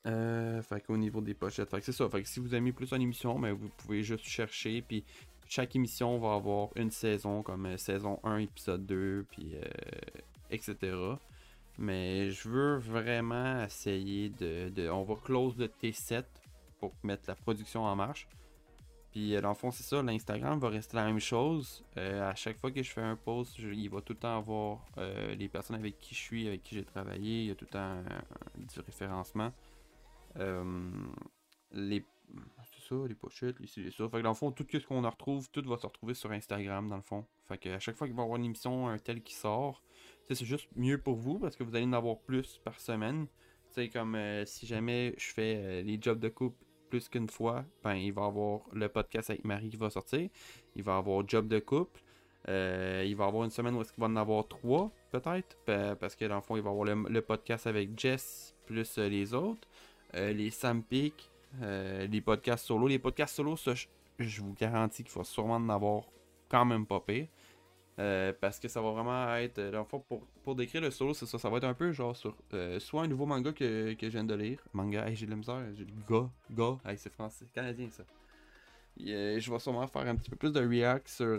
Euh, 0.07 0.61
fait 0.61 0.81
qu'au 0.81 0.97
niveau 0.97 1.21
des 1.21 1.33
pochettes, 1.33 1.69
fait 1.69 1.79
que 1.79 1.85
c'est 1.85 1.91
ça. 1.91 2.09
Fait 2.09 2.23
que 2.23 2.27
si 2.27 2.39
vous 2.39 2.55
aimez 2.55 2.71
plus 2.71 2.91
une 2.91 3.01
émission, 3.01 3.37
ben, 3.37 3.51
vous 3.53 3.69
pouvez 3.69 4.01
juste 4.01 4.25
chercher, 4.25 4.81
puis 4.81 5.03
chaque 5.45 5.75
émission 5.75 6.17
va 6.19 6.35
avoir 6.35 6.69
une 6.75 6.89
saison, 6.89 7.43
comme 7.43 7.77
saison 7.77 8.19
1, 8.23 8.37
épisode 8.37 8.85
2, 8.85 9.25
puis 9.29 9.55
etc. 10.51 10.95
Mais 11.77 12.31
je 12.31 12.49
veux 12.49 12.77
vraiment 12.77 13.63
essayer 13.63 14.29
de, 14.29 14.69
de, 14.69 14.89
On 14.89 15.03
va 15.03 15.15
close 15.15 15.57
le 15.57 15.67
T7 15.67 16.23
pour 16.79 16.93
mettre 17.03 17.23
la 17.27 17.35
production 17.35 17.83
en 17.83 17.95
marche. 17.95 18.27
Puis 19.11 19.35
euh, 19.35 19.41
dans 19.41 19.49
le 19.49 19.55
fond, 19.55 19.71
c'est 19.71 19.83
ça, 19.83 20.01
l'Instagram 20.01 20.59
va 20.59 20.69
rester 20.69 20.95
la 20.95 21.05
même 21.05 21.19
chose. 21.19 21.83
Euh, 21.97 22.29
à 22.29 22.35
chaque 22.35 22.57
fois 22.57 22.71
que 22.71 22.83
je 22.83 22.91
fais 22.91 23.01
un 23.01 23.15
post, 23.15 23.57
il 23.57 23.89
va 23.89 24.01
tout 24.01 24.13
le 24.13 24.19
temps 24.19 24.37
avoir 24.37 24.85
euh, 24.97 25.35
les 25.35 25.49
personnes 25.49 25.77
avec 25.77 25.99
qui 25.99 26.13
je 26.13 26.19
suis, 26.19 26.47
avec 26.47 26.63
qui 26.63 26.75
j'ai 26.75 26.85
travaillé. 26.85 27.41
Il 27.41 27.47
y 27.47 27.51
a 27.51 27.55
tout 27.55 27.65
le 27.65 27.71
temps 27.71 28.03
du 28.55 28.79
référencement. 28.79 29.51
les 31.71 32.05
c'est 32.61 32.87
ça, 32.87 33.07
les 33.07 33.15
pochettes, 33.15 33.59
les 33.59 33.65
c'est 33.65 33.89
ça. 33.89 34.07
Fait 34.07 34.17
que 34.17 34.21
dans 34.21 34.29
le 34.29 34.35
fond, 34.35 34.51
tout 34.51 34.65
ce 34.71 34.85
qu'on 34.85 35.01
retrouve, 35.01 35.49
tout 35.49 35.67
va 35.67 35.77
se 35.79 35.87
retrouver 35.87 36.13
sur 36.13 36.31
Instagram, 36.31 36.87
dans 36.87 36.97
le 36.97 37.01
fond. 37.01 37.25
Fait 37.47 37.57
que 37.57 37.69
à 37.69 37.79
chaque 37.79 37.95
fois 37.95 38.05
qu'il 38.05 38.15
va 38.15 38.21
y 38.21 38.25
avoir 38.25 38.37
une 38.37 38.45
émission, 38.45 38.87
un 38.87 38.99
tel 38.99 39.23
qui 39.23 39.33
sort, 39.33 39.81
c'est 40.27 40.45
juste 40.45 40.69
mieux 40.75 40.99
pour 40.99 41.15
vous 41.15 41.39
parce 41.39 41.55
que 41.55 41.63
vous 41.63 41.75
allez 41.75 41.85
en 41.85 41.93
avoir 41.93 42.19
plus 42.19 42.59
par 42.63 42.79
semaine. 42.79 43.25
C'est 43.71 43.89
comme 43.89 44.15
si 44.45 44.67
jamais 44.67 45.15
je 45.17 45.33
fais 45.33 45.81
les 45.81 45.99
jobs 45.99 46.19
de 46.19 46.29
coupe 46.29 46.55
plus 46.89 47.07
qu'une 47.07 47.29
fois, 47.29 47.63
ben, 47.83 47.95
il 47.95 48.11
va 48.11 48.25
avoir 48.25 48.61
le 48.73 48.89
podcast 48.89 49.29
avec 49.29 49.45
Marie 49.45 49.69
qui 49.69 49.77
va 49.77 49.89
sortir. 49.89 50.29
Il 50.75 50.83
va 50.83 50.97
avoir 50.97 51.27
Job 51.27 51.47
de 51.47 51.59
couple. 51.59 52.01
Euh, 52.47 53.03
il 53.05 53.15
va 53.15 53.25
avoir 53.25 53.43
une 53.43 53.51
semaine 53.51 53.75
où 53.75 53.81
est-ce 53.81 53.91
qu'il 53.91 54.01
va 54.01 54.07
en 54.07 54.15
avoir 54.15 54.47
trois, 54.47 54.91
peut-être. 55.11 55.57
Parce 55.99 56.15
que 56.15 56.25
dans 56.25 56.35
le 56.35 56.41
fond, 56.41 56.55
il 56.55 56.63
va 56.63 56.71
avoir 56.71 56.85
le, 56.85 57.21
podcast 57.21 57.67
avec 57.67 57.97
Jess 57.99 58.55
plus 58.65 58.97
euh, 58.97 59.09
les 59.09 59.33
autres. 59.33 59.67
Euh, 60.15 60.33
les 60.33 60.49
Sam 60.49 60.83
Peak, 60.83 61.29
les 61.61 62.21
podcasts 62.21 62.65
solo. 62.65 62.87
Les 62.87 62.99
podcasts 62.99 63.35
solo, 63.35 63.55
je, 63.55 64.41
vous 64.41 64.53
garantis 64.53 65.03
qu'il 65.03 65.13
va 65.13 65.23
sûrement 65.23 65.55
en 65.55 65.69
avoir 65.69 66.03
quand 66.49 66.65
même 66.65 66.85
pas 66.85 66.99
pire. 66.99 67.27
Euh, 67.99 68.31
parce 68.39 68.59
que 68.59 68.69
ça 68.69 68.81
va 68.81 68.91
vraiment 68.91 69.35
être. 69.35 69.59
Euh, 69.59 69.83
pour, 69.83 70.05
pour 70.05 70.55
décrire 70.55 70.81
le 70.81 70.89
solo, 70.89 71.13
c'est 71.13 71.25
ça. 71.25 71.37
Ça 71.37 71.49
va 71.49 71.57
être 71.57 71.65
un 71.65 71.73
peu 71.73 71.91
genre 71.91 72.15
sur 72.15 72.33
euh, 72.53 72.79
soit 72.79 73.03
un 73.03 73.07
nouveau 73.07 73.25
manga 73.25 73.51
que, 73.51 73.93
que 73.93 74.05
je 74.05 74.11
viens 74.11 74.23
de 74.23 74.35
lire. 74.35 74.59
Manga, 74.73 75.13
j'ai 75.13 75.25
de 75.25 75.31
la 75.31 75.37
misère. 75.37 75.61
J'ai 75.75 75.85
le 75.85 76.25
gars, 76.55 76.77
c'est 76.95 77.11
français, 77.11 77.45
canadien 77.53 77.89
ça. 77.91 78.03
je 78.97 79.51
vais 79.51 79.59
sûrement 79.59 79.85
faire 79.87 80.07
un 80.07 80.15
petit 80.15 80.29
peu 80.29 80.37
plus 80.37 80.53
de 80.53 80.65
react 80.65 81.09
sur 81.09 81.37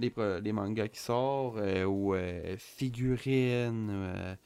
les, 0.00 0.12
les 0.42 0.52
mangas 0.52 0.88
qui 0.88 0.98
sortent 0.98 1.60
ou 1.86 2.16
figurines. 2.58 4.36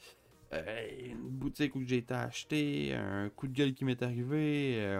une 0.53 1.31
boutique 1.31 1.75
où 1.75 1.83
j'ai 1.85 1.99
été 1.99 2.13
acheté, 2.13 2.95
un 2.95 3.31
coup 3.31 3.49
de 3.49 3.55
gueule 3.55 3.73
qui 3.73 3.87
m'est 3.87 4.03
arrivé, 4.03 4.99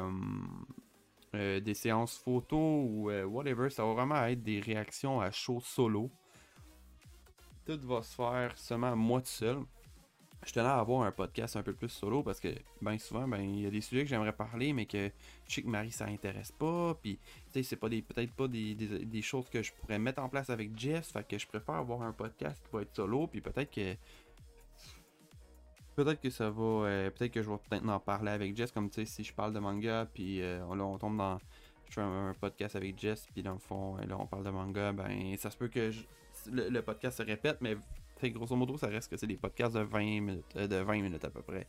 euh, 1.35 1.61
des 1.61 1.75
séances 1.75 2.17
photos 2.17 2.87
ou 2.89 3.11
euh, 3.11 3.25
whatever. 3.25 3.69
Ça 3.71 3.85
va 3.85 3.93
vraiment 3.93 4.25
être 4.25 4.43
des 4.43 4.61
réactions 4.61 5.21
à 5.21 5.31
chaud 5.31 5.61
solo. 5.61 6.11
Tout 7.67 7.79
va 7.83 8.03
se 8.03 8.15
faire 8.15 8.57
seulement 8.57 8.97
moi 8.97 9.21
tout 9.21 9.27
seul. 9.27 9.59
Je 10.47 10.53
tenais 10.53 10.69
à 10.69 10.79
avoir 10.79 11.03
un 11.03 11.11
podcast 11.11 11.57
un 11.57 11.63
peu 11.63 11.75
plus 11.75 11.89
solo 11.89 12.23
parce 12.23 12.39
que 12.39 12.49
bien 12.81 12.97
souvent, 12.97 13.27
ben 13.27 13.43
il 13.43 13.61
y 13.61 13.67
a 13.67 13.71
des 13.71 13.81
sujets 13.81 14.05
que 14.05 14.09
j'aimerais 14.09 14.33
parler, 14.33 14.73
mais 14.73 14.87
que 14.87 15.11
je 15.49 15.55
sais 15.55 15.63
que 15.63 15.69
Marie 15.69 15.91
ça 15.91 16.07
intéresse 16.07 16.53
pas. 16.53 16.95
Puis 17.03 17.19
c'est 17.53 17.77
pas 17.77 17.89
des 17.89 18.03
peut-être 18.03 18.33
pas 18.33 18.47
des, 18.47 18.75
des, 18.75 19.23
choses 19.23 19.51
que 19.51 19.63
je 19.63 19.73
pourrais 19.73 19.99
mettre 19.99 20.23
en 20.23 20.29
place 20.29 20.49
avec 20.49 20.79
Jess. 20.79 21.11
Fait 21.11 21.27
que 21.27 21.37
je 21.37 21.47
préfère 21.47 21.75
avoir 21.75 22.03
un 22.03 22.13
podcast 22.13 22.63
qui 22.65 22.73
va 22.73 22.83
être 22.83 22.95
solo. 22.95 23.27
Puis 23.27 23.41
peut-être 23.41 23.71
que 23.71 23.97
Peut-être 25.99 26.21
que 26.21 26.31
ça 26.31 26.49
va. 26.49 26.63
Euh, 26.63 27.11
peut-être 27.11 27.33
que 27.33 27.43
je 27.43 27.51
vais 27.51 27.57
peut-être 27.69 27.89
en 27.89 27.99
parler 27.99 28.31
avec 28.31 28.57
Jess, 28.57 28.71
comme 28.71 28.89
tu 28.89 29.01
sais, 29.01 29.05
si 29.05 29.25
je 29.25 29.35
parle 29.35 29.53
de 29.53 29.59
manga, 29.59 30.07
puis 30.15 30.41
euh, 30.41 30.61
là 30.61 30.85
on 30.85 30.97
tombe 30.97 31.17
dans. 31.17 31.41
je 31.89 31.95
fais 31.95 32.03
un, 32.03 32.33
podcast 32.41 32.77
avec 32.77 32.97
Jess, 32.97 33.27
puis 33.33 33.43
dans 33.43 33.55
le 33.55 33.59
fond, 33.59 33.97
là, 33.97 34.17
on 34.17 34.25
parle 34.25 34.45
de 34.45 34.51
manga, 34.51 34.93
ben, 34.93 35.37
ça 35.37 35.51
se 35.51 35.57
peut 35.57 35.67
que 35.67 35.91
le, 36.53 36.81
podcast 36.83 37.19
se 37.19 37.25
répète, 37.25 37.59
mais 37.61 37.77
grosso 38.31 38.55
modo, 38.55 38.79
ça 38.79 38.87
reste 38.87 39.11
que 39.11 39.17
c'est 39.17 39.27
des 39.27 39.37
podcasts 39.37 39.75
de 39.75 39.81
20 39.81 39.99
minutes, 39.99 40.57
de 40.57 40.77
20 40.77 41.03
minutes 41.03 41.25
à 41.25 41.31
peu 41.31 41.43
près. 41.43 41.67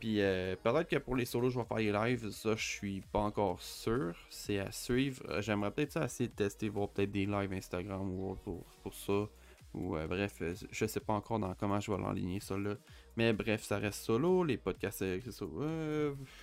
Puis 0.00 0.20
euh, 0.20 0.56
peut-être 0.60 0.88
que 0.88 0.96
pour 0.96 1.14
les 1.14 1.24
solos, 1.24 1.50
je 1.50 1.58
vais 1.58 1.64
faire 1.64 1.78
les 1.78 1.92
lives. 1.92 2.30
Ça, 2.30 2.56
je 2.56 2.66
suis 2.66 3.00
pas 3.00 3.20
encore 3.20 3.62
sûr. 3.62 4.16
C'est 4.28 4.58
à 4.58 4.72
suivre. 4.72 5.22
Euh, 5.28 5.40
j'aimerais 5.40 5.70
peut-être 5.70 5.92
ça 5.92 6.04
essayer 6.04 6.28
de 6.28 6.34
tester, 6.34 6.68
voir 6.68 6.88
peut-être 6.88 7.12
des 7.12 7.26
lives 7.26 7.52
Instagram 7.52 8.10
ou 8.10 8.32
autre 8.32 8.42
pour, 8.42 8.94
ça. 8.94 9.28
Ou 9.74 9.96
euh, 9.96 10.06
bref, 10.06 10.40
je 10.70 10.86
sais 10.86 11.00
pas 11.00 11.12
encore 11.12 11.38
dans 11.38 11.54
comment 11.54 11.80
je 11.80 11.90
vais 11.90 11.98
l'enligner 11.98 12.40
ça 12.40 12.56
là. 12.56 12.76
Mais 13.16 13.32
bref, 13.32 13.62
ça 13.62 13.78
reste 13.78 14.02
solo. 14.04 14.44
Les 14.44 14.56
podcasts, 14.56 14.98
c'est 14.98 15.30
ça. 15.30 15.44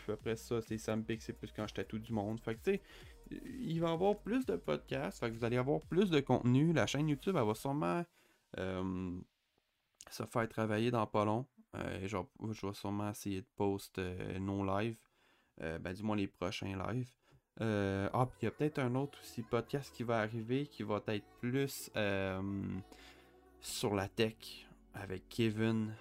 après 0.10 0.36
ça, 0.36 0.62
c'est 0.62 0.78
Sampic, 0.78 1.22
c'est 1.22 1.34
plus 1.34 1.52
quand 1.52 1.68
j'étais 1.68 1.86
tout 1.86 2.00
du 2.00 2.14
monde. 2.14 2.40
Fait 2.40 2.56
que 2.56 2.64
tu 2.64 2.72
sais, 2.72 2.82
il 3.60 3.80
va 3.80 3.90
y 3.90 3.94
avoir 3.94 4.18
plus 4.20 4.46
de 4.46 4.56
podcasts. 4.58 5.20
Fait 5.20 5.30
que 5.32 5.36
vous 5.36 5.46
allez 5.46 5.58
avoir 5.58 5.82
plus 5.82 6.10
de 6.10 6.20
contenu. 6.20 6.74
La 6.74 6.88
chaîne 6.88 7.08
YouTube, 7.08 7.36
elle 7.38 7.48
va 7.48 7.56
sûrement 7.56 8.04
se 10.10 10.24
faire 10.24 10.50
travailler 10.50 10.92
dans 10.92 11.08
pas 11.08 11.26
long. 11.26 11.46
Euh, 11.76 12.08
genre, 12.08 12.28
je 12.52 12.68
vais 12.68 12.74
sûrement 12.74 13.10
essayer 13.10 13.42
de 13.42 13.48
post 13.56 13.98
euh, 14.00 14.40
non 14.40 14.64
live. 14.64 14.98
Euh, 15.62 15.80
ben, 15.80 15.94
du 15.94 16.04
moins 16.04 16.16
les 16.16 16.28
prochains 16.28 16.76
lives. 16.88 17.12
ah, 17.60 18.28
puis 18.30 18.40
il 18.42 18.46
y 18.46 18.48
a 18.48 18.52
peut-être 18.52 18.80
un 18.80 18.96
autre 18.96 19.20
aussi 19.22 19.44
podcast 19.44 19.94
qui 19.96 20.04
va 20.04 20.20
arriver 20.20 20.66
qui 20.66 20.84
va 20.84 21.02
être 21.08 21.28
plus 21.40 21.92
sur 23.62 23.96
la 23.96 24.08
tech 24.08 24.68
avec 24.94 25.30
Kevin. 25.30 25.94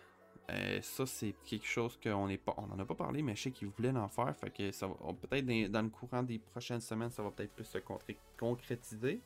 ça, 0.83 1.07
c'est 1.07 1.35
quelque 1.45 1.67
chose 1.67 1.99
qu'on 2.02 2.29
pas. 2.45 2.57
N'en 2.69 2.79
a 2.79 2.85
pas 2.85 2.95
parlé, 2.95 3.23
mais 3.23 3.37
je 3.37 3.43
sais 3.43 3.50
qu'il 3.50 3.69
voulait 3.69 3.90
en 3.90 4.09
faire. 4.09 4.35
Fait 4.37 4.50
que 4.50 4.73
ça. 4.73 4.88
Peut-être 5.29 5.71
dans, 5.71 5.83
le 5.83 5.90
courant 5.90 6.23
des 6.23 6.38
prochaines 6.38 6.81
semaines, 6.81 7.11
ça 7.11 7.23
va 7.23 7.31
peut-être 7.31 7.52
plus 7.52 7.64
se 7.64 7.79
concrétiser. 8.37 9.21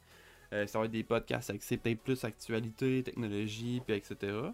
ça 0.50 0.78
va 0.78 0.84
être 0.84 0.90
des 0.90 1.04
podcasts 1.04 1.50
axés 1.50 1.78
peut-être 1.78 2.02
plus 2.02 2.24
actualité, 2.24 3.02
technologie, 3.02 3.80
puis 3.86 3.96
etc. 3.96 4.52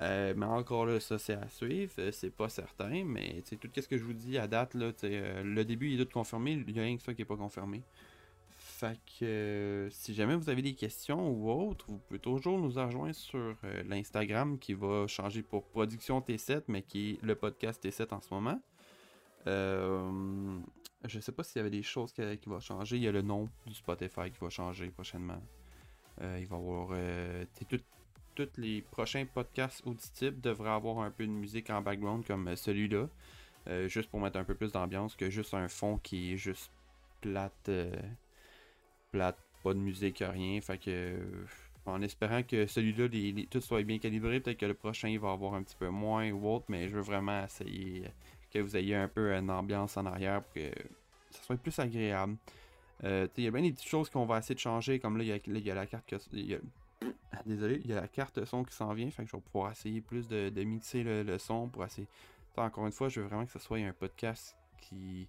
Euh, 0.00 0.32
mais 0.34 0.46
encore 0.46 0.86
là, 0.86 0.98
ça 0.98 1.18
c'est 1.18 1.34
à 1.34 1.48
suivre, 1.48 1.92
euh, 1.98 2.10
c'est 2.10 2.30
pas 2.30 2.48
certain, 2.48 3.04
mais 3.04 3.42
tout 3.60 3.68
ce 3.74 3.86
que 3.86 3.98
je 3.98 4.04
vous 4.04 4.14
dis 4.14 4.38
à 4.38 4.46
date, 4.46 4.72
là, 4.74 4.92
euh, 5.04 5.42
le 5.42 5.64
début 5.64 5.90
il 5.90 6.00
est 6.00 6.04
tout 6.06 6.12
confirmé, 6.12 6.52
il 6.52 6.72
n'y 6.72 6.80
a 6.80 6.84
rien 6.84 6.96
que 6.96 7.02
ça 7.02 7.12
qui 7.12 7.20
n'est 7.20 7.26
pas 7.26 7.36
confirmé. 7.36 7.82
Fait 8.80 8.98
que 9.18 9.88
si 9.90 10.14
jamais 10.14 10.34
vous 10.36 10.48
avez 10.48 10.62
des 10.62 10.74
questions 10.74 11.28
ou 11.30 11.50
autres, 11.50 11.84
vous 11.88 11.98
pouvez 11.98 12.18
toujours 12.18 12.58
nous 12.58 12.70
rejoindre 12.70 13.14
sur 13.14 13.54
l'Instagram 13.86 14.58
qui 14.58 14.72
va 14.72 15.06
changer 15.06 15.42
pour 15.42 15.66
Production 15.66 16.20
T7, 16.20 16.62
mais 16.68 16.80
qui 16.80 17.10
est 17.10 17.22
le 17.22 17.34
podcast 17.34 17.84
T7 17.84 18.14
en 18.14 18.22
ce 18.22 18.32
moment. 18.32 18.58
je 19.44 21.20
sais 21.20 21.32
pas 21.32 21.42
s'il 21.42 21.58
y 21.58 21.60
avait 21.60 21.68
des 21.68 21.82
choses 21.82 22.12
qui, 22.12 22.22
vont 22.46 22.60
changer. 22.60 22.96
Il 22.96 23.02
y 23.02 23.08
a 23.08 23.12
le 23.12 23.20
nom 23.20 23.50
du 23.66 23.74
Spotify 23.74 24.30
qui 24.30 24.38
va 24.40 24.48
changer 24.48 24.88
prochainement. 24.88 25.42
il 26.20 26.26
va 26.26 26.36
y 26.38 26.44
avoir 26.44 26.96
tous 28.34 28.48
les 28.56 28.82
prochains 28.82 29.26
podcasts 29.26 29.86
auditifs 29.86 30.40
devraient 30.40 30.70
avoir 30.70 31.00
un 31.00 31.10
peu 31.10 31.26
de 31.26 31.32
musique 31.32 31.70
en 31.70 31.82
background 31.82 32.24
comme 32.26 32.48
euh, 32.48 32.56
celui-là. 32.56 33.08
Euh, 33.68 33.88
juste 33.88 34.08
pour 34.08 34.20
mettre 34.20 34.38
un 34.38 34.44
peu 34.44 34.54
plus 34.54 34.72
d'ambiance 34.72 35.16
que 35.16 35.28
juste 35.28 35.52
un 35.52 35.68
fond 35.68 35.98
qui 35.98 36.32
est 36.32 36.36
juste 36.38 36.70
plate. 37.20 37.68
Euh, 39.14 39.18
plate, 39.18 39.38
pas 39.62 39.74
de 39.74 39.78
musique, 39.78 40.22
rien. 40.26 40.60
Fait 40.60 40.78
que. 40.78 41.18
en 41.86 42.02
espérant 42.02 42.42
que 42.42 42.66
celui-là, 42.66 43.08
tout 43.50 43.60
soit 43.60 43.82
bien 43.82 43.98
calibré, 43.98 44.40
peut-être 44.40 44.58
que 44.58 44.66
le 44.66 44.74
prochain 44.74 45.08
il 45.08 45.18
va 45.18 45.32
avoir 45.32 45.54
un 45.54 45.62
petit 45.62 45.76
peu 45.76 45.88
moins 45.88 46.30
ou 46.30 46.48
autre, 46.48 46.66
mais 46.68 46.88
je 46.88 46.96
veux 46.96 47.02
vraiment 47.02 47.44
essayer 47.44 48.04
que 48.52 48.58
vous 48.58 48.76
ayez 48.76 48.96
un 48.96 49.08
peu 49.08 49.32
une 49.32 49.50
ambiance 49.50 49.96
en 49.96 50.06
arrière 50.06 50.42
pour 50.42 50.54
que 50.54 50.70
ça 51.30 51.42
soit 51.42 51.56
plus 51.56 51.78
agréable. 51.78 52.36
Il 53.02 53.30
y 53.38 53.46
a 53.46 53.50
bien 53.50 53.62
des 53.62 53.72
petites 53.72 53.88
choses 53.88 54.10
qu'on 54.10 54.26
va 54.26 54.38
essayer 54.38 54.54
de 54.54 54.60
changer, 54.60 54.98
comme 54.98 55.16
là, 55.16 55.24
il 55.24 55.58
y, 55.58 55.70
a 55.70 55.74
la 55.74 55.86
carte 55.86 56.06
que. 56.06 56.16
Désolé, 57.46 57.80
il 57.84 57.90
y 57.90 57.92
a 57.92 58.00
la 58.00 58.08
carte 58.08 58.44
son 58.44 58.64
qui 58.64 58.74
s'en 58.74 58.92
vient, 58.92 59.10
fait 59.10 59.24
que 59.24 59.30
je 59.30 59.36
vais 59.36 59.42
pouvoir 59.42 59.72
essayer 59.72 60.00
plus 60.00 60.28
de, 60.28 60.64
mixer 60.64 61.02
le, 61.02 61.38
son 61.38 61.68
pour 61.68 61.84
essayer. 61.84 62.06
encore 62.56 62.86
une 62.86 62.92
fois, 62.92 63.08
je 63.08 63.20
veux 63.20 63.26
vraiment 63.26 63.46
que 63.46 63.52
ce 63.52 63.58
soit 63.58 63.78
un 63.78 63.92
podcast 63.92 64.56
qui, 64.80 65.28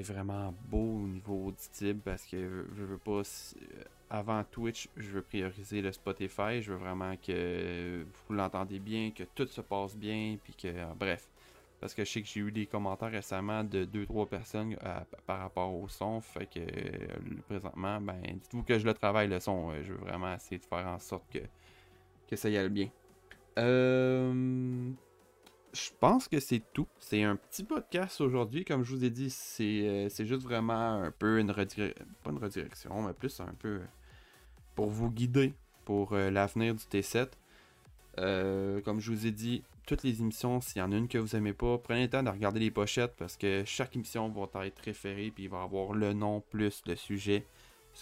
soit 0.00 0.14
vraiment 0.14 0.54
beau 0.68 1.02
au 1.02 1.06
niveau 1.06 1.46
auditif 1.46 1.96
parce 2.04 2.24
que 2.24 2.66
je 2.76 2.82
veux 2.84 2.98
pas. 2.98 3.20
Euh, 3.20 3.84
avant 4.10 4.44
Twitch, 4.44 4.88
je 4.96 5.10
veux 5.10 5.22
prioriser 5.22 5.80
le 5.80 5.90
Spotify. 5.90 6.60
Je 6.60 6.72
veux 6.72 6.78
vraiment 6.78 7.16
que 7.16 8.04
vous 8.04 8.34
l'entendez 8.34 8.78
bien, 8.78 9.10
que 9.10 9.24
tout 9.34 9.46
se 9.46 9.60
passe 9.60 9.96
bien, 9.96 10.36
puis 10.42 10.54
que. 10.54 10.94
bref. 10.94 11.28
Parce 11.82 11.94
que 11.94 12.04
je 12.04 12.12
sais 12.12 12.22
que 12.22 12.28
j'ai 12.28 12.38
eu 12.38 12.52
des 12.52 12.66
commentaires 12.66 13.10
récemment 13.10 13.64
de 13.64 13.84
2-3 13.84 14.28
personnes 14.28 14.76
euh, 14.84 15.00
par 15.26 15.40
rapport 15.40 15.74
au 15.74 15.88
son. 15.88 16.20
Fait 16.20 16.46
que 16.46 16.60
euh, 16.60 17.40
présentement, 17.48 18.00
ben 18.00 18.20
dites-vous 18.22 18.62
que 18.62 18.78
je 18.78 18.84
le 18.84 18.94
travaille 18.94 19.26
le 19.26 19.40
son. 19.40 19.72
Euh, 19.72 19.82
je 19.82 19.92
veux 19.92 19.98
vraiment 19.98 20.32
essayer 20.32 20.58
de 20.58 20.64
faire 20.64 20.86
en 20.86 21.00
sorte 21.00 21.24
que, 21.32 21.40
que 22.28 22.36
ça 22.36 22.48
y 22.48 22.56
aille 22.56 22.68
bien. 22.68 22.88
Je 25.72 25.90
pense 26.00 26.28
que 26.28 26.40
c'est 26.40 26.62
tout. 26.72 26.86
C'est 26.98 27.22
un 27.22 27.36
petit 27.36 27.64
podcast 27.64 28.20
aujourd'hui. 28.20 28.64
Comme 28.64 28.84
je 28.84 28.94
vous 28.94 29.04
ai 29.04 29.10
dit, 29.10 29.30
c'est 29.30 30.26
juste 30.26 30.42
vraiment 30.42 31.02
un 31.02 31.10
peu 31.10 31.40
une 31.40 31.50
redirection. 31.50 32.04
Pas 32.22 32.30
une 32.30 32.38
redirection, 32.38 33.02
mais 33.02 33.12
plus 33.12 33.40
un 33.40 33.54
peu 33.58 33.80
pour 34.74 34.90
vous 34.90 35.10
guider 35.10 35.54
pour 35.84 36.14
l'avenir 36.14 36.74
du 36.74 36.84
T7. 36.84 37.28
comme 38.82 39.00
je 39.00 39.10
vous 39.10 39.26
ai 39.26 39.30
dit, 39.30 39.62
toutes 39.86 40.02
les 40.02 40.20
émissions, 40.20 40.60
s'il 40.60 40.78
y 40.78 40.82
en 40.82 40.92
a 40.92 40.96
une 40.96 41.08
que 41.08 41.18
vous 41.18 41.34
aimez 41.34 41.52
pas, 41.52 41.78
prenez 41.78 42.02
le 42.02 42.10
temps 42.10 42.22
de 42.22 42.30
regarder 42.30 42.60
les 42.60 42.70
pochettes 42.70 43.14
parce 43.16 43.36
que 43.36 43.64
chaque 43.66 43.96
émission 43.96 44.28
va 44.28 44.66
être 44.66 44.78
référée 44.80 45.30
puis 45.34 45.44
il 45.44 45.50
va 45.50 45.62
avoir 45.62 45.92
le 45.92 46.12
nom 46.12 46.40
plus 46.40 46.82
le 46.86 46.94
sujet 46.94 47.46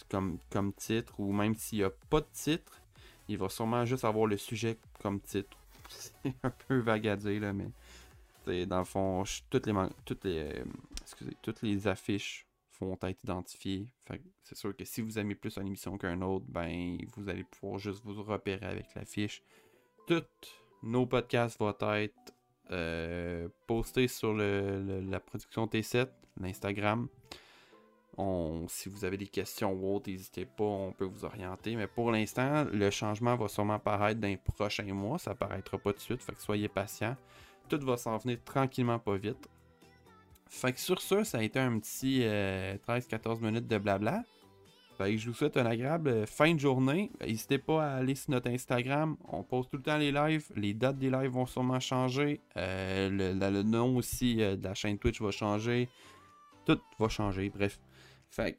comme, 0.09 0.39
comme 0.51 0.73
titre 0.75 1.15
ou 1.19 1.33
même 1.33 1.55
s'il 1.55 1.79
n'y 1.79 1.85
a 1.85 1.91
pas 2.11 2.21
de 2.21 2.27
titre, 2.33 2.81
il 3.29 3.39
va 3.39 3.49
sûrement 3.49 3.85
juste 3.85 4.05
avoir 4.05 4.27
le 4.27 4.37
sujet 4.37 4.77
comme 5.01 5.21
titre. 5.21 5.57
C'est 6.23 6.35
un 6.43 6.51
peu 6.51 6.79
vague 6.79 7.09
à 7.09 7.17
dire 7.17 7.41
là, 7.41 7.53
mais 7.53 8.67
dans 8.67 8.79
le 8.79 8.85
fond, 8.85 9.25
toutes 9.49 9.67
les, 9.67 9.75
toutes 10.05 10.25
les, 10.25 10.39
euh, 10.39 10.65
excusez, 11.03 11.37
toutes 11.43 11.63
les 11.63 11.87
affiches 11.87 12.47
vont 12.81 12.99
être 13.03 13.23
identifiées. 13.23 13.87
c'est 14.43 14.57
sûr 14.57 14.75
que 14.75 14.85
si 14.85 15.03
vous 15.03 15.19
aimez 15.19 15.35
plus 15.35 15.57
une 15.59 15.67
émission 15.67 15.99
qu'un 15.99 16.23
autre, 16.23 16.47
ben 16.49 16.97
vous 17.15 17.29
allez 17.29 17.45
pouvoir 17.45 17.79
juste 17.79 18.03
vous 18.05 18.23
repérer 18.23 18.67
avec 18.67 18.95
l'affiche. 18.95 19.43
Toutes 20.07 20.49
nos 20.83 21.07
podcasts 21.07 21.59
vont 21.59 21.75
être 21.79 22.35
euh, 22.71 23.49
postés 23.67 24.09
sur 24.09 24.33
la 24.33 25.21
production 25.21 25.67
T7, 25.67 26.09
l'Instagram. 26.41 27.09
Si 28.69 28.89
vous 28.89 29.05
avez 29.05 29.17
des 29.17 29.27
questions 29.27 29.73
ou 29.73 29.97
autres, 29.97 30.11
n'hésitez 30.11 30.45
pas, 30.45 30.65
on 30.65 30.93
peut 30.93 31.05
vous 31.05 31.25
orienter. 31.25 31.77
Mais 31.77 31.87
pour 31.87 32.11
l'instant, 32.11 32.65
le 32.73 32.91
changement 32.91 33.37
va 33.37 33.49
sûrement 33.49 33.75
apparaître 33.75 34.21
dans 34.21 34.29
les 34.29 34.37
prochains 34.37 34.93
mois. 34.93 35.19
Ça 35.19 35.33
apparaîtra 35.33 35.79
pas 35.79 35.93
tout 35.93 35.99
de 35.99 36.03
suite, 36.03 36.23
fait 36.23 36.33
que 36.33 36.43
soyez 36.43 36.69
patients. 36.69 37.17
Tout 37.69 37.81
va 37.85 37.97
s'en 37.97 38.17
venir 38.19 38.39
tranquillement, 38.45 38.99
pas 38.99 39.17
vite. 39.17 39.49
Fait 40.49 40.73
que 40.73 40.81
sur 40.81 41.01
ça, 41.01 41.25
ça 41.25 41.39
a 41.39 41.43
été 41.43 41.61
un 41.61 41.79
petit 41.79 42.21
13-14 42.21 42.25
euh, 42.25 43.37
minutes 43.41 43.69
de 43.69 43.79
blabla 43.79 44.25
je 45.07 45.29
vous 45.29 45.35
souhaite 45.35 45.57
une 45.57 45.67
agréable 45.67 46.09
euh, 46.11 46.27
fin 46.27 46.55
de 46.55 46.61
journée. 46.61 47.11
N'hésitez 47.21 47.59
pas 47.59 47.85
à 47.85 47.97
aller 47.97 48.15
sur 48.15 48.31
notre 48.31 48.51
Instagram. 48.51 49.17
On 49.29 49.43
poste 49.43 49.71
tout 49.71 49.77
le 49.77 49.83
temps 49.83 49.97
les 49.97 50.13
lives. 50.13 50.47
Les 50.57 50.75
dates 50.75 50.99
des 50.99 51.11
lives 51.11 51.31
vont 51.31 51.47
sûrement 51.47 51.81
changer. 51.81 52.41
Euh, 52.57 53.09
le, 53.11 53.63
nom 53.63 53.97
aussi 53.97 54.37
de 54.37 54.63
la 54.63 54.75
chaîne 54.75 54.99
Twitch 54.99 55.21
va 55.21 55.31
changer. 55.31 55.89
Tout 56.67 56.81
va 56.99 57.09
changer, 57.09 57.51
bref. 57.51 57.81
Fait 58.31 58.59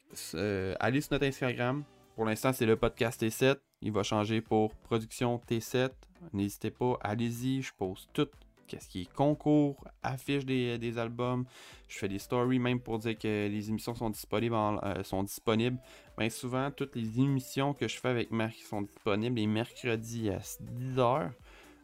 allez 0.79 1.01
sur 1.01 1.13
notre 1.13 1.25
Instagram. 1.25 1.83
Pour 2.15 2.25
l'instant, 2.25 2.53
c'est 2.53 2.65
le 2.65 2.75
podcast 2.75 3.21
T7. 3.21 3.57
Il 3.81 3.91
va 3.91 4.03
changer 4.03 4.41
pour 4.41 4.75
production 4.75 5.41
T7. 5.49 5.91
N'hésitez 6.33 6.71
pas, 6.71 6.97
allez-y. 7.01 7.61
Je 7.61 7.73
poste 7.73 8.09
tout 8.13 8.29
qu'est-ce 8.71 8.87
qui 8.87 9.01
est 9.01 9.13
concours, 9.13 9.83
affiche 10.01 10.45
des, 10.45 10.97
albums. 10.97 11.45
Je 11.89 11.97
fais 11.97 12.07
des 12.07 12.19
stories 12.19 12.59
même 12.59 12.79
pour 12.79 12.99
dire 12.99 13.17
que 13.17 13.49
les 13.49 13.69
émissions 13.69 13.95
sont 13.95 14.09
disponibles. 14.09 14.55
Euh, 14.55 15.03
sont 15.03 15.23
disponibles. 15.23 15.77
Bien 16.17 16.29
souvent, 16.29 16.71
toutes 16.71 16.95
les 16.95 17.19
émissions 17.19 17.73
que 17.73 17.87
je 17.87 17.99
fais 17.99 18.07
avec 18.07 18.31
Marc 18.31 18.55
sont 18.55 18.83
disponibles 18.83 19.35
les 19.35 19.47
mercredis 19.47 20.29
à 20.29 20.39
10h. 20.39 21.31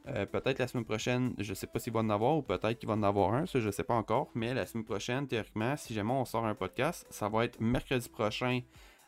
Euh, 0.10 0.26
peut-être 0.26 0.60
la 0.60 0.68
semaine 0.68 0.86
prochaine, 0.86 1.34
je 1.38 1.54
sais 1.54 1.68
pas 1.68 1.80
s'il 1.80 1.94
va 1.94 2.00
en 2.00 2.10
avoir 2.10 2.38
ou 2.38 2.42
peut-être 2.42 2.80
qu'il 2.80 2.88
va 2.88 2.96
en 2.96 3.04
avoir 3.04 3.34
un, 3.34 3.46
ça 3.46 3.60
je 3.60 3.70
sais 3.70 3.84
pas 3.84 3.96
encore. 3.96 4.30
Mais 4.36 4.54
la 4.54 4.66
semaine 4.66 4.86
prochaine, 4.86 5.28
théoriquement, 5.28 5.76
si 5.76 5.94
jamais 5.94 6.14
on 6.14 6.26
sort 6.26 6.46
un 6.46 6.56
podcast, 6.56 7.06
ça 7.10 7.28
va 7.30 7.46
être 7.46 7.60
mercredi 7.60 8.08
prochain 8.08 8.62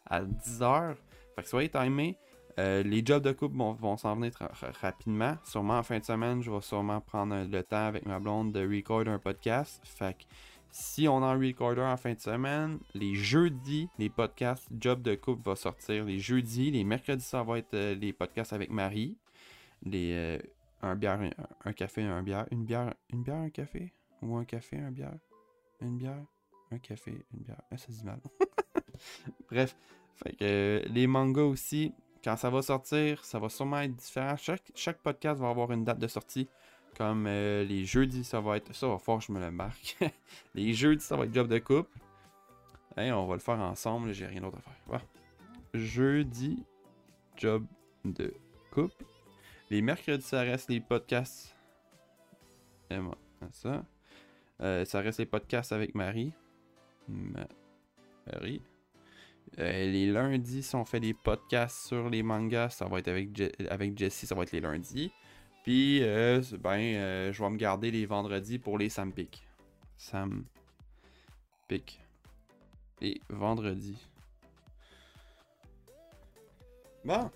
à 0.06 0.24
10h. 0.24 0.96
Fait 1.36 1.44
que 1.44 1.48
soyez 1.48 1.70
timés. 1.70 2.18
Euh, 2.60 2.84
les 2.84 3.06
jobs 3.06 3.24
de 3.24 3.32
couple 3.32 3.56
vont, 3.56 3.96
s'en 3.96 4.16
venir 4.16 4.34
rapidement. 4.82 5.38
Sûrement 5.46 5.78
en 5.78 5.84
fin 5.84 6.00
de 6.00 6.04
semaine, 6.04 6.42
je 6.42 6.52
vais 6.52 6.62
sûrement 6.62 7.00
prendre 7.00 7.46
le 7.50 7.64
temps 7.64 7.88
avec 7.88 8.06
ma 8.06 8.20
blonde 8.20 8.52
de 8.52 8.60
recorder 8.60 9.12
un 9.12 9.20
podcast. 9.20 9.82
Fait 9.86 10.18
que 10.18 10.24
si 10.72 11.08
on 11.08 11.18
en 11.24 11.40
recorder 11.40 11.82
en 11.82 11.96
fin 11.96 12.14
de 12.14 12.20
semaine, 12.20 12.80
les 12.94 13.16
jeudis, 13.16 13.88
les 13.98 14.10
podcasts 14.10 14.68
Job 14.78 15.02
de 15.02 15.16
couple 15.16 15.44
vont 15.44 15.56
sortir. 15.56 16.04
Les 16.04 16.20
jeudis, 16.20 16.72
les 16.72 16.84
mercredis, 16.84 17.24
ça 17.24 17.44
va 17.44 17.60
être 17.60 17.74
euh, 17.74 17.96
les 17.96 18.12
podcasts 18.12 18.52
avec 18.52 18.70
Marie. 18.70 19.18
Les, 19.84 20.12
euh, 20.14 20.40
un 20.82 20.96
bière, 20.96 21.20
un, 21.66 21.74
café, 21.74 22.04
un 22.04 22.24
bière. 22.24 22.46
Une 22.52 22.66
bière, 22.66 22.94
une 23.12 23.24
bière, 23.24 23.38
un 23.38 23.50
café 23.50 23.94
Ou 24.22 24.38
un 24.38 24.46
café, 24.46 24.78
un 24.78 24.92
bière 24.92 25.18
Une 25.82 25.98
bière 25.98 26.26
un 26.72 26.78
café, 26.78 27.26
une 27.34 27.40
bière. 27.40 27.62
Ah, 27.72 27.78
ça 27.78 27.88
se 27.88 28.00
dit 28.00 28.06
mal. 28.06 28.20
Bref, 29.50 29.76
euh, 30.42 30.82
les 30.88 31.08
mangas 31.08 31.44
aussi, 31.44 31.94
quand 32.24 32.36
ça 32.38 32.50
va 32.50 32.62
sortir, 32.62 33.24
ça 33.26 33.40
va 33.40 33.50
sûrement 33.50 33.80
être 33.80 33.96
différent. 33.96 34.36
Chaque, 34.38 34.72
chaque 34.76 35.00
podcast 35.00 35.40
va 35.40 35.50
avoir 35.50 35.72
une 35.72 35.84
date 35.84 36.00
de 36.00 36.08
sortie. 36.08 36.48
Comme 36.98 37.26
euh, 37.28 37.64
les 37.64 37.86
jeudis, 37.86 38.24
ça 38.24 38.42
va 38.42 38.58
être. 38.58 38.74
Ça 38.76 38.88
va 38.88 38.98
fort, 38.98 39.22
je 39.22 39.32
me 39.32 39.40
le 39.40 39.52
marque. 39.52 39.98
les 40.56 40.74
jeudis, 40.74 41.04
ça 41.04 41.16
va 41.16 41.26
être 41.26 41.34
job 41.34 41.48
de 41.48 41.60
coupe. 41.60 41.90
Hey, 42.98 43.12
on 43.12 43.26
va 43.28 43.36
le 43.36 43.40
faire 43.40 43.60
ensemble, 43.60 44.12
j'ai 44.12 44.26
rien 44.26 44.42
d'autre 44.42 44.58
à 44.58 44.90
faire. 44.92 45.06
Jeudi, 45.74 46.64
job 47.38 47.66
de 48.04 48.34
coupe. 48.72 48.92
Les 49.70 49.82
mercredis, 49.84 50.24
ça 50.24 50.42
reste 50.42 50.70
les 50.70 50.80
podcasts. 50.80 51.56
Et 52.90 52.98
moi, 52.98 53.16
ça. 53.52 53.86
Euh, 54.62 54.84
ça 54.84 55.00
reste 55.00 55.20
les 55.20 55.28
podcasts 55.28 55.72
avec 55.72 55.94
Marie. 55.94 56.34
Marie. 57.08 58.62
Euh, 59.60 59.92
les 59.92 60.08
lundis, 60.08 60.64
si 60.64 60.76
on 60.76 60.86
fait 60.86 61.00
des 61.00 61.14
podcasts 61.14 61.88
sur 61.88 62.10
les 62.10 62.24
mangas, 62.24 62.70
ça 62.70 62.86
va 62.88 63.00
être 63.00 63.08
avec, 63.10 63.30
avec 63.70 63.98
Jessie, 63.98 64.26
ça 64.26 64.36
va 64.36 64.44
être 64.44 64.52
les 64.52 64.60
lundis. 64.60 65.12
Puis, 65.64 66.02
euh, 66.02 66.42
ben, 66.60 67.32
je 67.32 67.44
vais 67.44 67.50
me 67.50 67.58
garder 67.58 67.92
les 67.92 68.06
vendredis 68.08 68.58
pour 68.58 68.78
les 68.78 68.90
Sam 68.90 69.14
Pick. 69.14 69.44
Sam 69.98 70.46
Pick. 71.68 72.02
Les 73.02 73.22
vendredis. 73.30 74.08
Bon. 77.06 77.30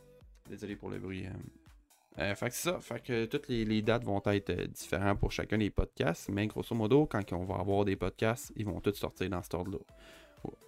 Désolé 0.50 0.76
pour 0.76 0.90
le 0.90 1.00
bruit. 1.00 1.26
Euh, 2.20 2.36
fait 2.36 2.50
que 2.50 2.56
c'est 2.56 2.70
ça. 2.70 2.80
Fait 2.80 3.02
que 3.02 3.26
toutes 3.26 3.48
les, 3.48 3.82
dates 3.82 4.04
vont 4.04 4.22
être 4.26 4.52
euh, 4.52 4.68
différentes 4.68 5.20
pour 5.20 5.32
chacun 5.32 5.58
des 5.58 5.70
podcasts. 5.70 6.30
Mais 6.30 6.48
grosso 6.48 6.76
modo, 6.76 7.06
quand 7.06 7.34
on 7.34 7.44
va 7.44 7.56
avoir 7.56 7.86
des 7.86 7.96
podcasts, 7.96 8.52
ils 8.56 8.66
vont 8.66 8.80
tous 8.80 8.94
sortir 8.94 9.30
dans 9.30 9.42
cet 9.42 9.54
ordre-là. 9.56 9.80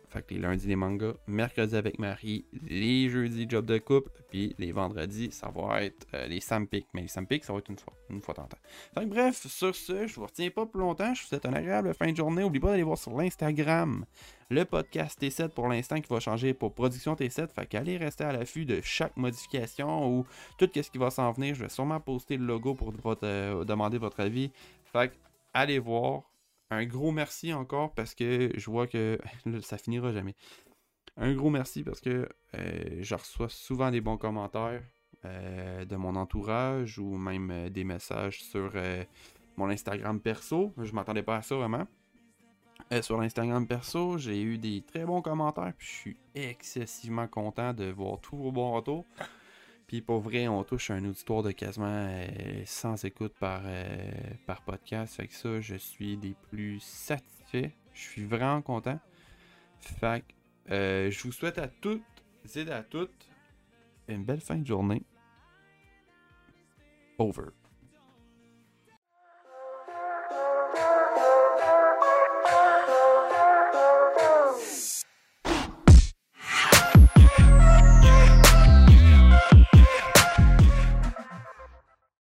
Fait 0.10 0.26
que 0.26 0.34
les 0.34 0.40
lundis, 0.40 0.68
les 0.68 0.76
mangas. 0.76 1.14
Mercredi 1.28 1.76
avec 1.76 2.00
Marie. 2.00 2.46
Les 2.68 3.10
jeudis, 3.10 3.46
job 3.50 3.66
de 3.66 3.78
couple. 3.78 4.12
Puis 4.30 4.56
les 4.58 4.72
vendredis, 4.72 5.32
ça 5.32 5.50
va 5.50 5.84
être 5.84 6.08
euh, 6.14 6.28
les 6.28 6.40
Sampic. 6.40 6.88
Mais 6.94 7.02
les 7.02 7.08
Sampic, 7.08 7.44
ça 7.44 7.54
va 7.54 7.60
être 7.60 7.70
une 7.70 7.78
fois. 7.78 7.94
Une 8.10 8.22
fois 8.22 8.34
temps. 8.34 8.48
Fait 8.94 9.02
que 9.02 9.06
bref, 9.06 9.48
sur 9.48 9.76
ce, 9.76 10.08
je 10.08 10.16
vous 10.16 10.26
retiens 10.26 10.50
pas 10.50 10.66
plus 10.66 10.80
longtemps. 10.80 11.14
Je 11.14 11.22
vous 11.22 11.28
souhaite 11.28 11.46
une 11.46 11.56
agréable 11.56 11.94
fin 11.94 12.12
de 12.12 12.16
journée. 12.16 12.44
N'oubliez 12.44 12.62
pas 12.62 12.72
d'aller 12.72 12.84
voir 12.84 12.98
sur 12.98 13.16
l'Instagram 13.18 14.06
le 14.50 14.64
podcast 14.64 15.20
T7 15.22 15.50
pour 15.50 15.68
l'instant 15.68 16.00
qui 16.00 16.08
va 16.10 16.20
changer 16.20 16.54
pour 16.54 16.74
production 16.74 17.16
T7. 17.16 17.48
Fait 17.48 17.66
qu'allez 17.66 17.98
rester 17.98 18.24
à 18.24 18.32
l'affût 18.32 18.66
de 18.66 18.80
chaque 18.82 19.18
modification 19.18 20.08
ou 20.10 20.26
tout 20.58 20.70
ce 20.74 20.90
qui 20.92 20.98
va 20.98 21.10
s'en 21.10 21.32
venir. 21.32 21.56
Je 21.56 21.64
vais 21.64 21.70
sûrement 21.70 22.00
poster 22.00 22.38
le 22.38 22.46
logo 22.46 22.76
pour 22.76 22.94
euh, 23.24 23.64
demander 23.64 23.98
votre 23.98 24.20
avis. 24.20 24.52
Fait 24.92 25.10
que 25.10 25.16
allez 25.54 25.80
voir 25.80 26.24
un 26.70 26.86
gros 26.86 27.12
merci 27.12 27.54
encore 27.54 27.94
parce 27.94 28.16
que 28.16 28.52
je 28.56 28.70
vois 28.70 28.88
que 28.88 29.20
ça 29.62 29.78
finira 29.78 30.12
jamais. 30.12 30.36
Un 31.18 31.34
gros 31.34 31.50
merci 31.50 31.84
parce 31.84 32.02
que 32.02 32.28
euh, 32.56 32.98
je 33.00 33.16
reçois 33.16 33.50
souvent 33.50 33.92
des 33.92 34.02
bons 34.02 34.18
commentaires 34.18 34.84
euh, 35.24 35.86
de 35.86 35.96
mon 35.96 36.16
entourage 36.16 37.00
ou 37.00 37.18
même 37.18 37.52
euh, 37.52 37.70
des 37.70 37.84
messages 37.84 38.44
sur 38.44 38.74
mon 39.56 39.70
Instagram 39.70 40.20
perso. 40.20 40.74
Je 40.82 40.92
m'attendais 40.94 41.24
pas 41.24 41.38
à 41.38 41.42
ça 41.42 41.56
vraiment. 41.56 41.88
sur 43.02 43.22
l'Instagram 43.22 43.66
perso, 43.66 44.18
j'ai 44.18 44.42
eu 44.42 44.58
des 44.58 44.82
très 44.82 45.06
bons 45.06 45.22
commentaires, 45.22 45.74
puis 45.78 45.88
je 45.88 45.94
suis 45.94 46.18
excessivement 46.36 47.28
content 47.28 47.74
de 47.74 47.86
voir 47.86 48.20
tous 48.20 48.36
vos 48.36 48.52
bons 48.52 48.74
retours. 48.74 49.06
Puis 49.88 50.02
pour 50.02 50.20
vrai, 50.20 50.48
on 50.48 50.64
touche 50.64 50.90
un 50.90 51.04
auditoire 51.06 51.44
de 51.44 51.52
quasiment 51.52 52.10
100 52.66 52.92
euh, 52.92 53.08
écoutes 53.08 53.36
par, 53.40 53.62
euh, 53.66 54.12
par 54.48 54.62
podcast. 54.64 55.16
Fait 55.16 55.28
que 55.28 55.34
ça, 55.34 55.62
je 55.62 55.76
suis 55.76 56.18
des 56.18 56.36
plus 56.50 56.80
satisfaits. 56.80 57.72
Je 57.94 58.02
suis 58.02 58.26
vraiment 58.26 58.62
content. 58.62 59.00
Fait 59.80 60.24
que 60.24 60.74
euh, 60.74 61.12
je 61.12 61.24
vous 61.24 61.32
souhaite 61.32 61.60
à 61.60 61.68
toutes 61.68 62.02
et 62.56 62.72
à 62.72 62.82
toutes 62.84 63.30
une 64.08 64.24
belle 64.24 64.42
fin 64.42 64.58
de 64.58 64.66
journée. 64.66 65.04
Over. 67.18 67.50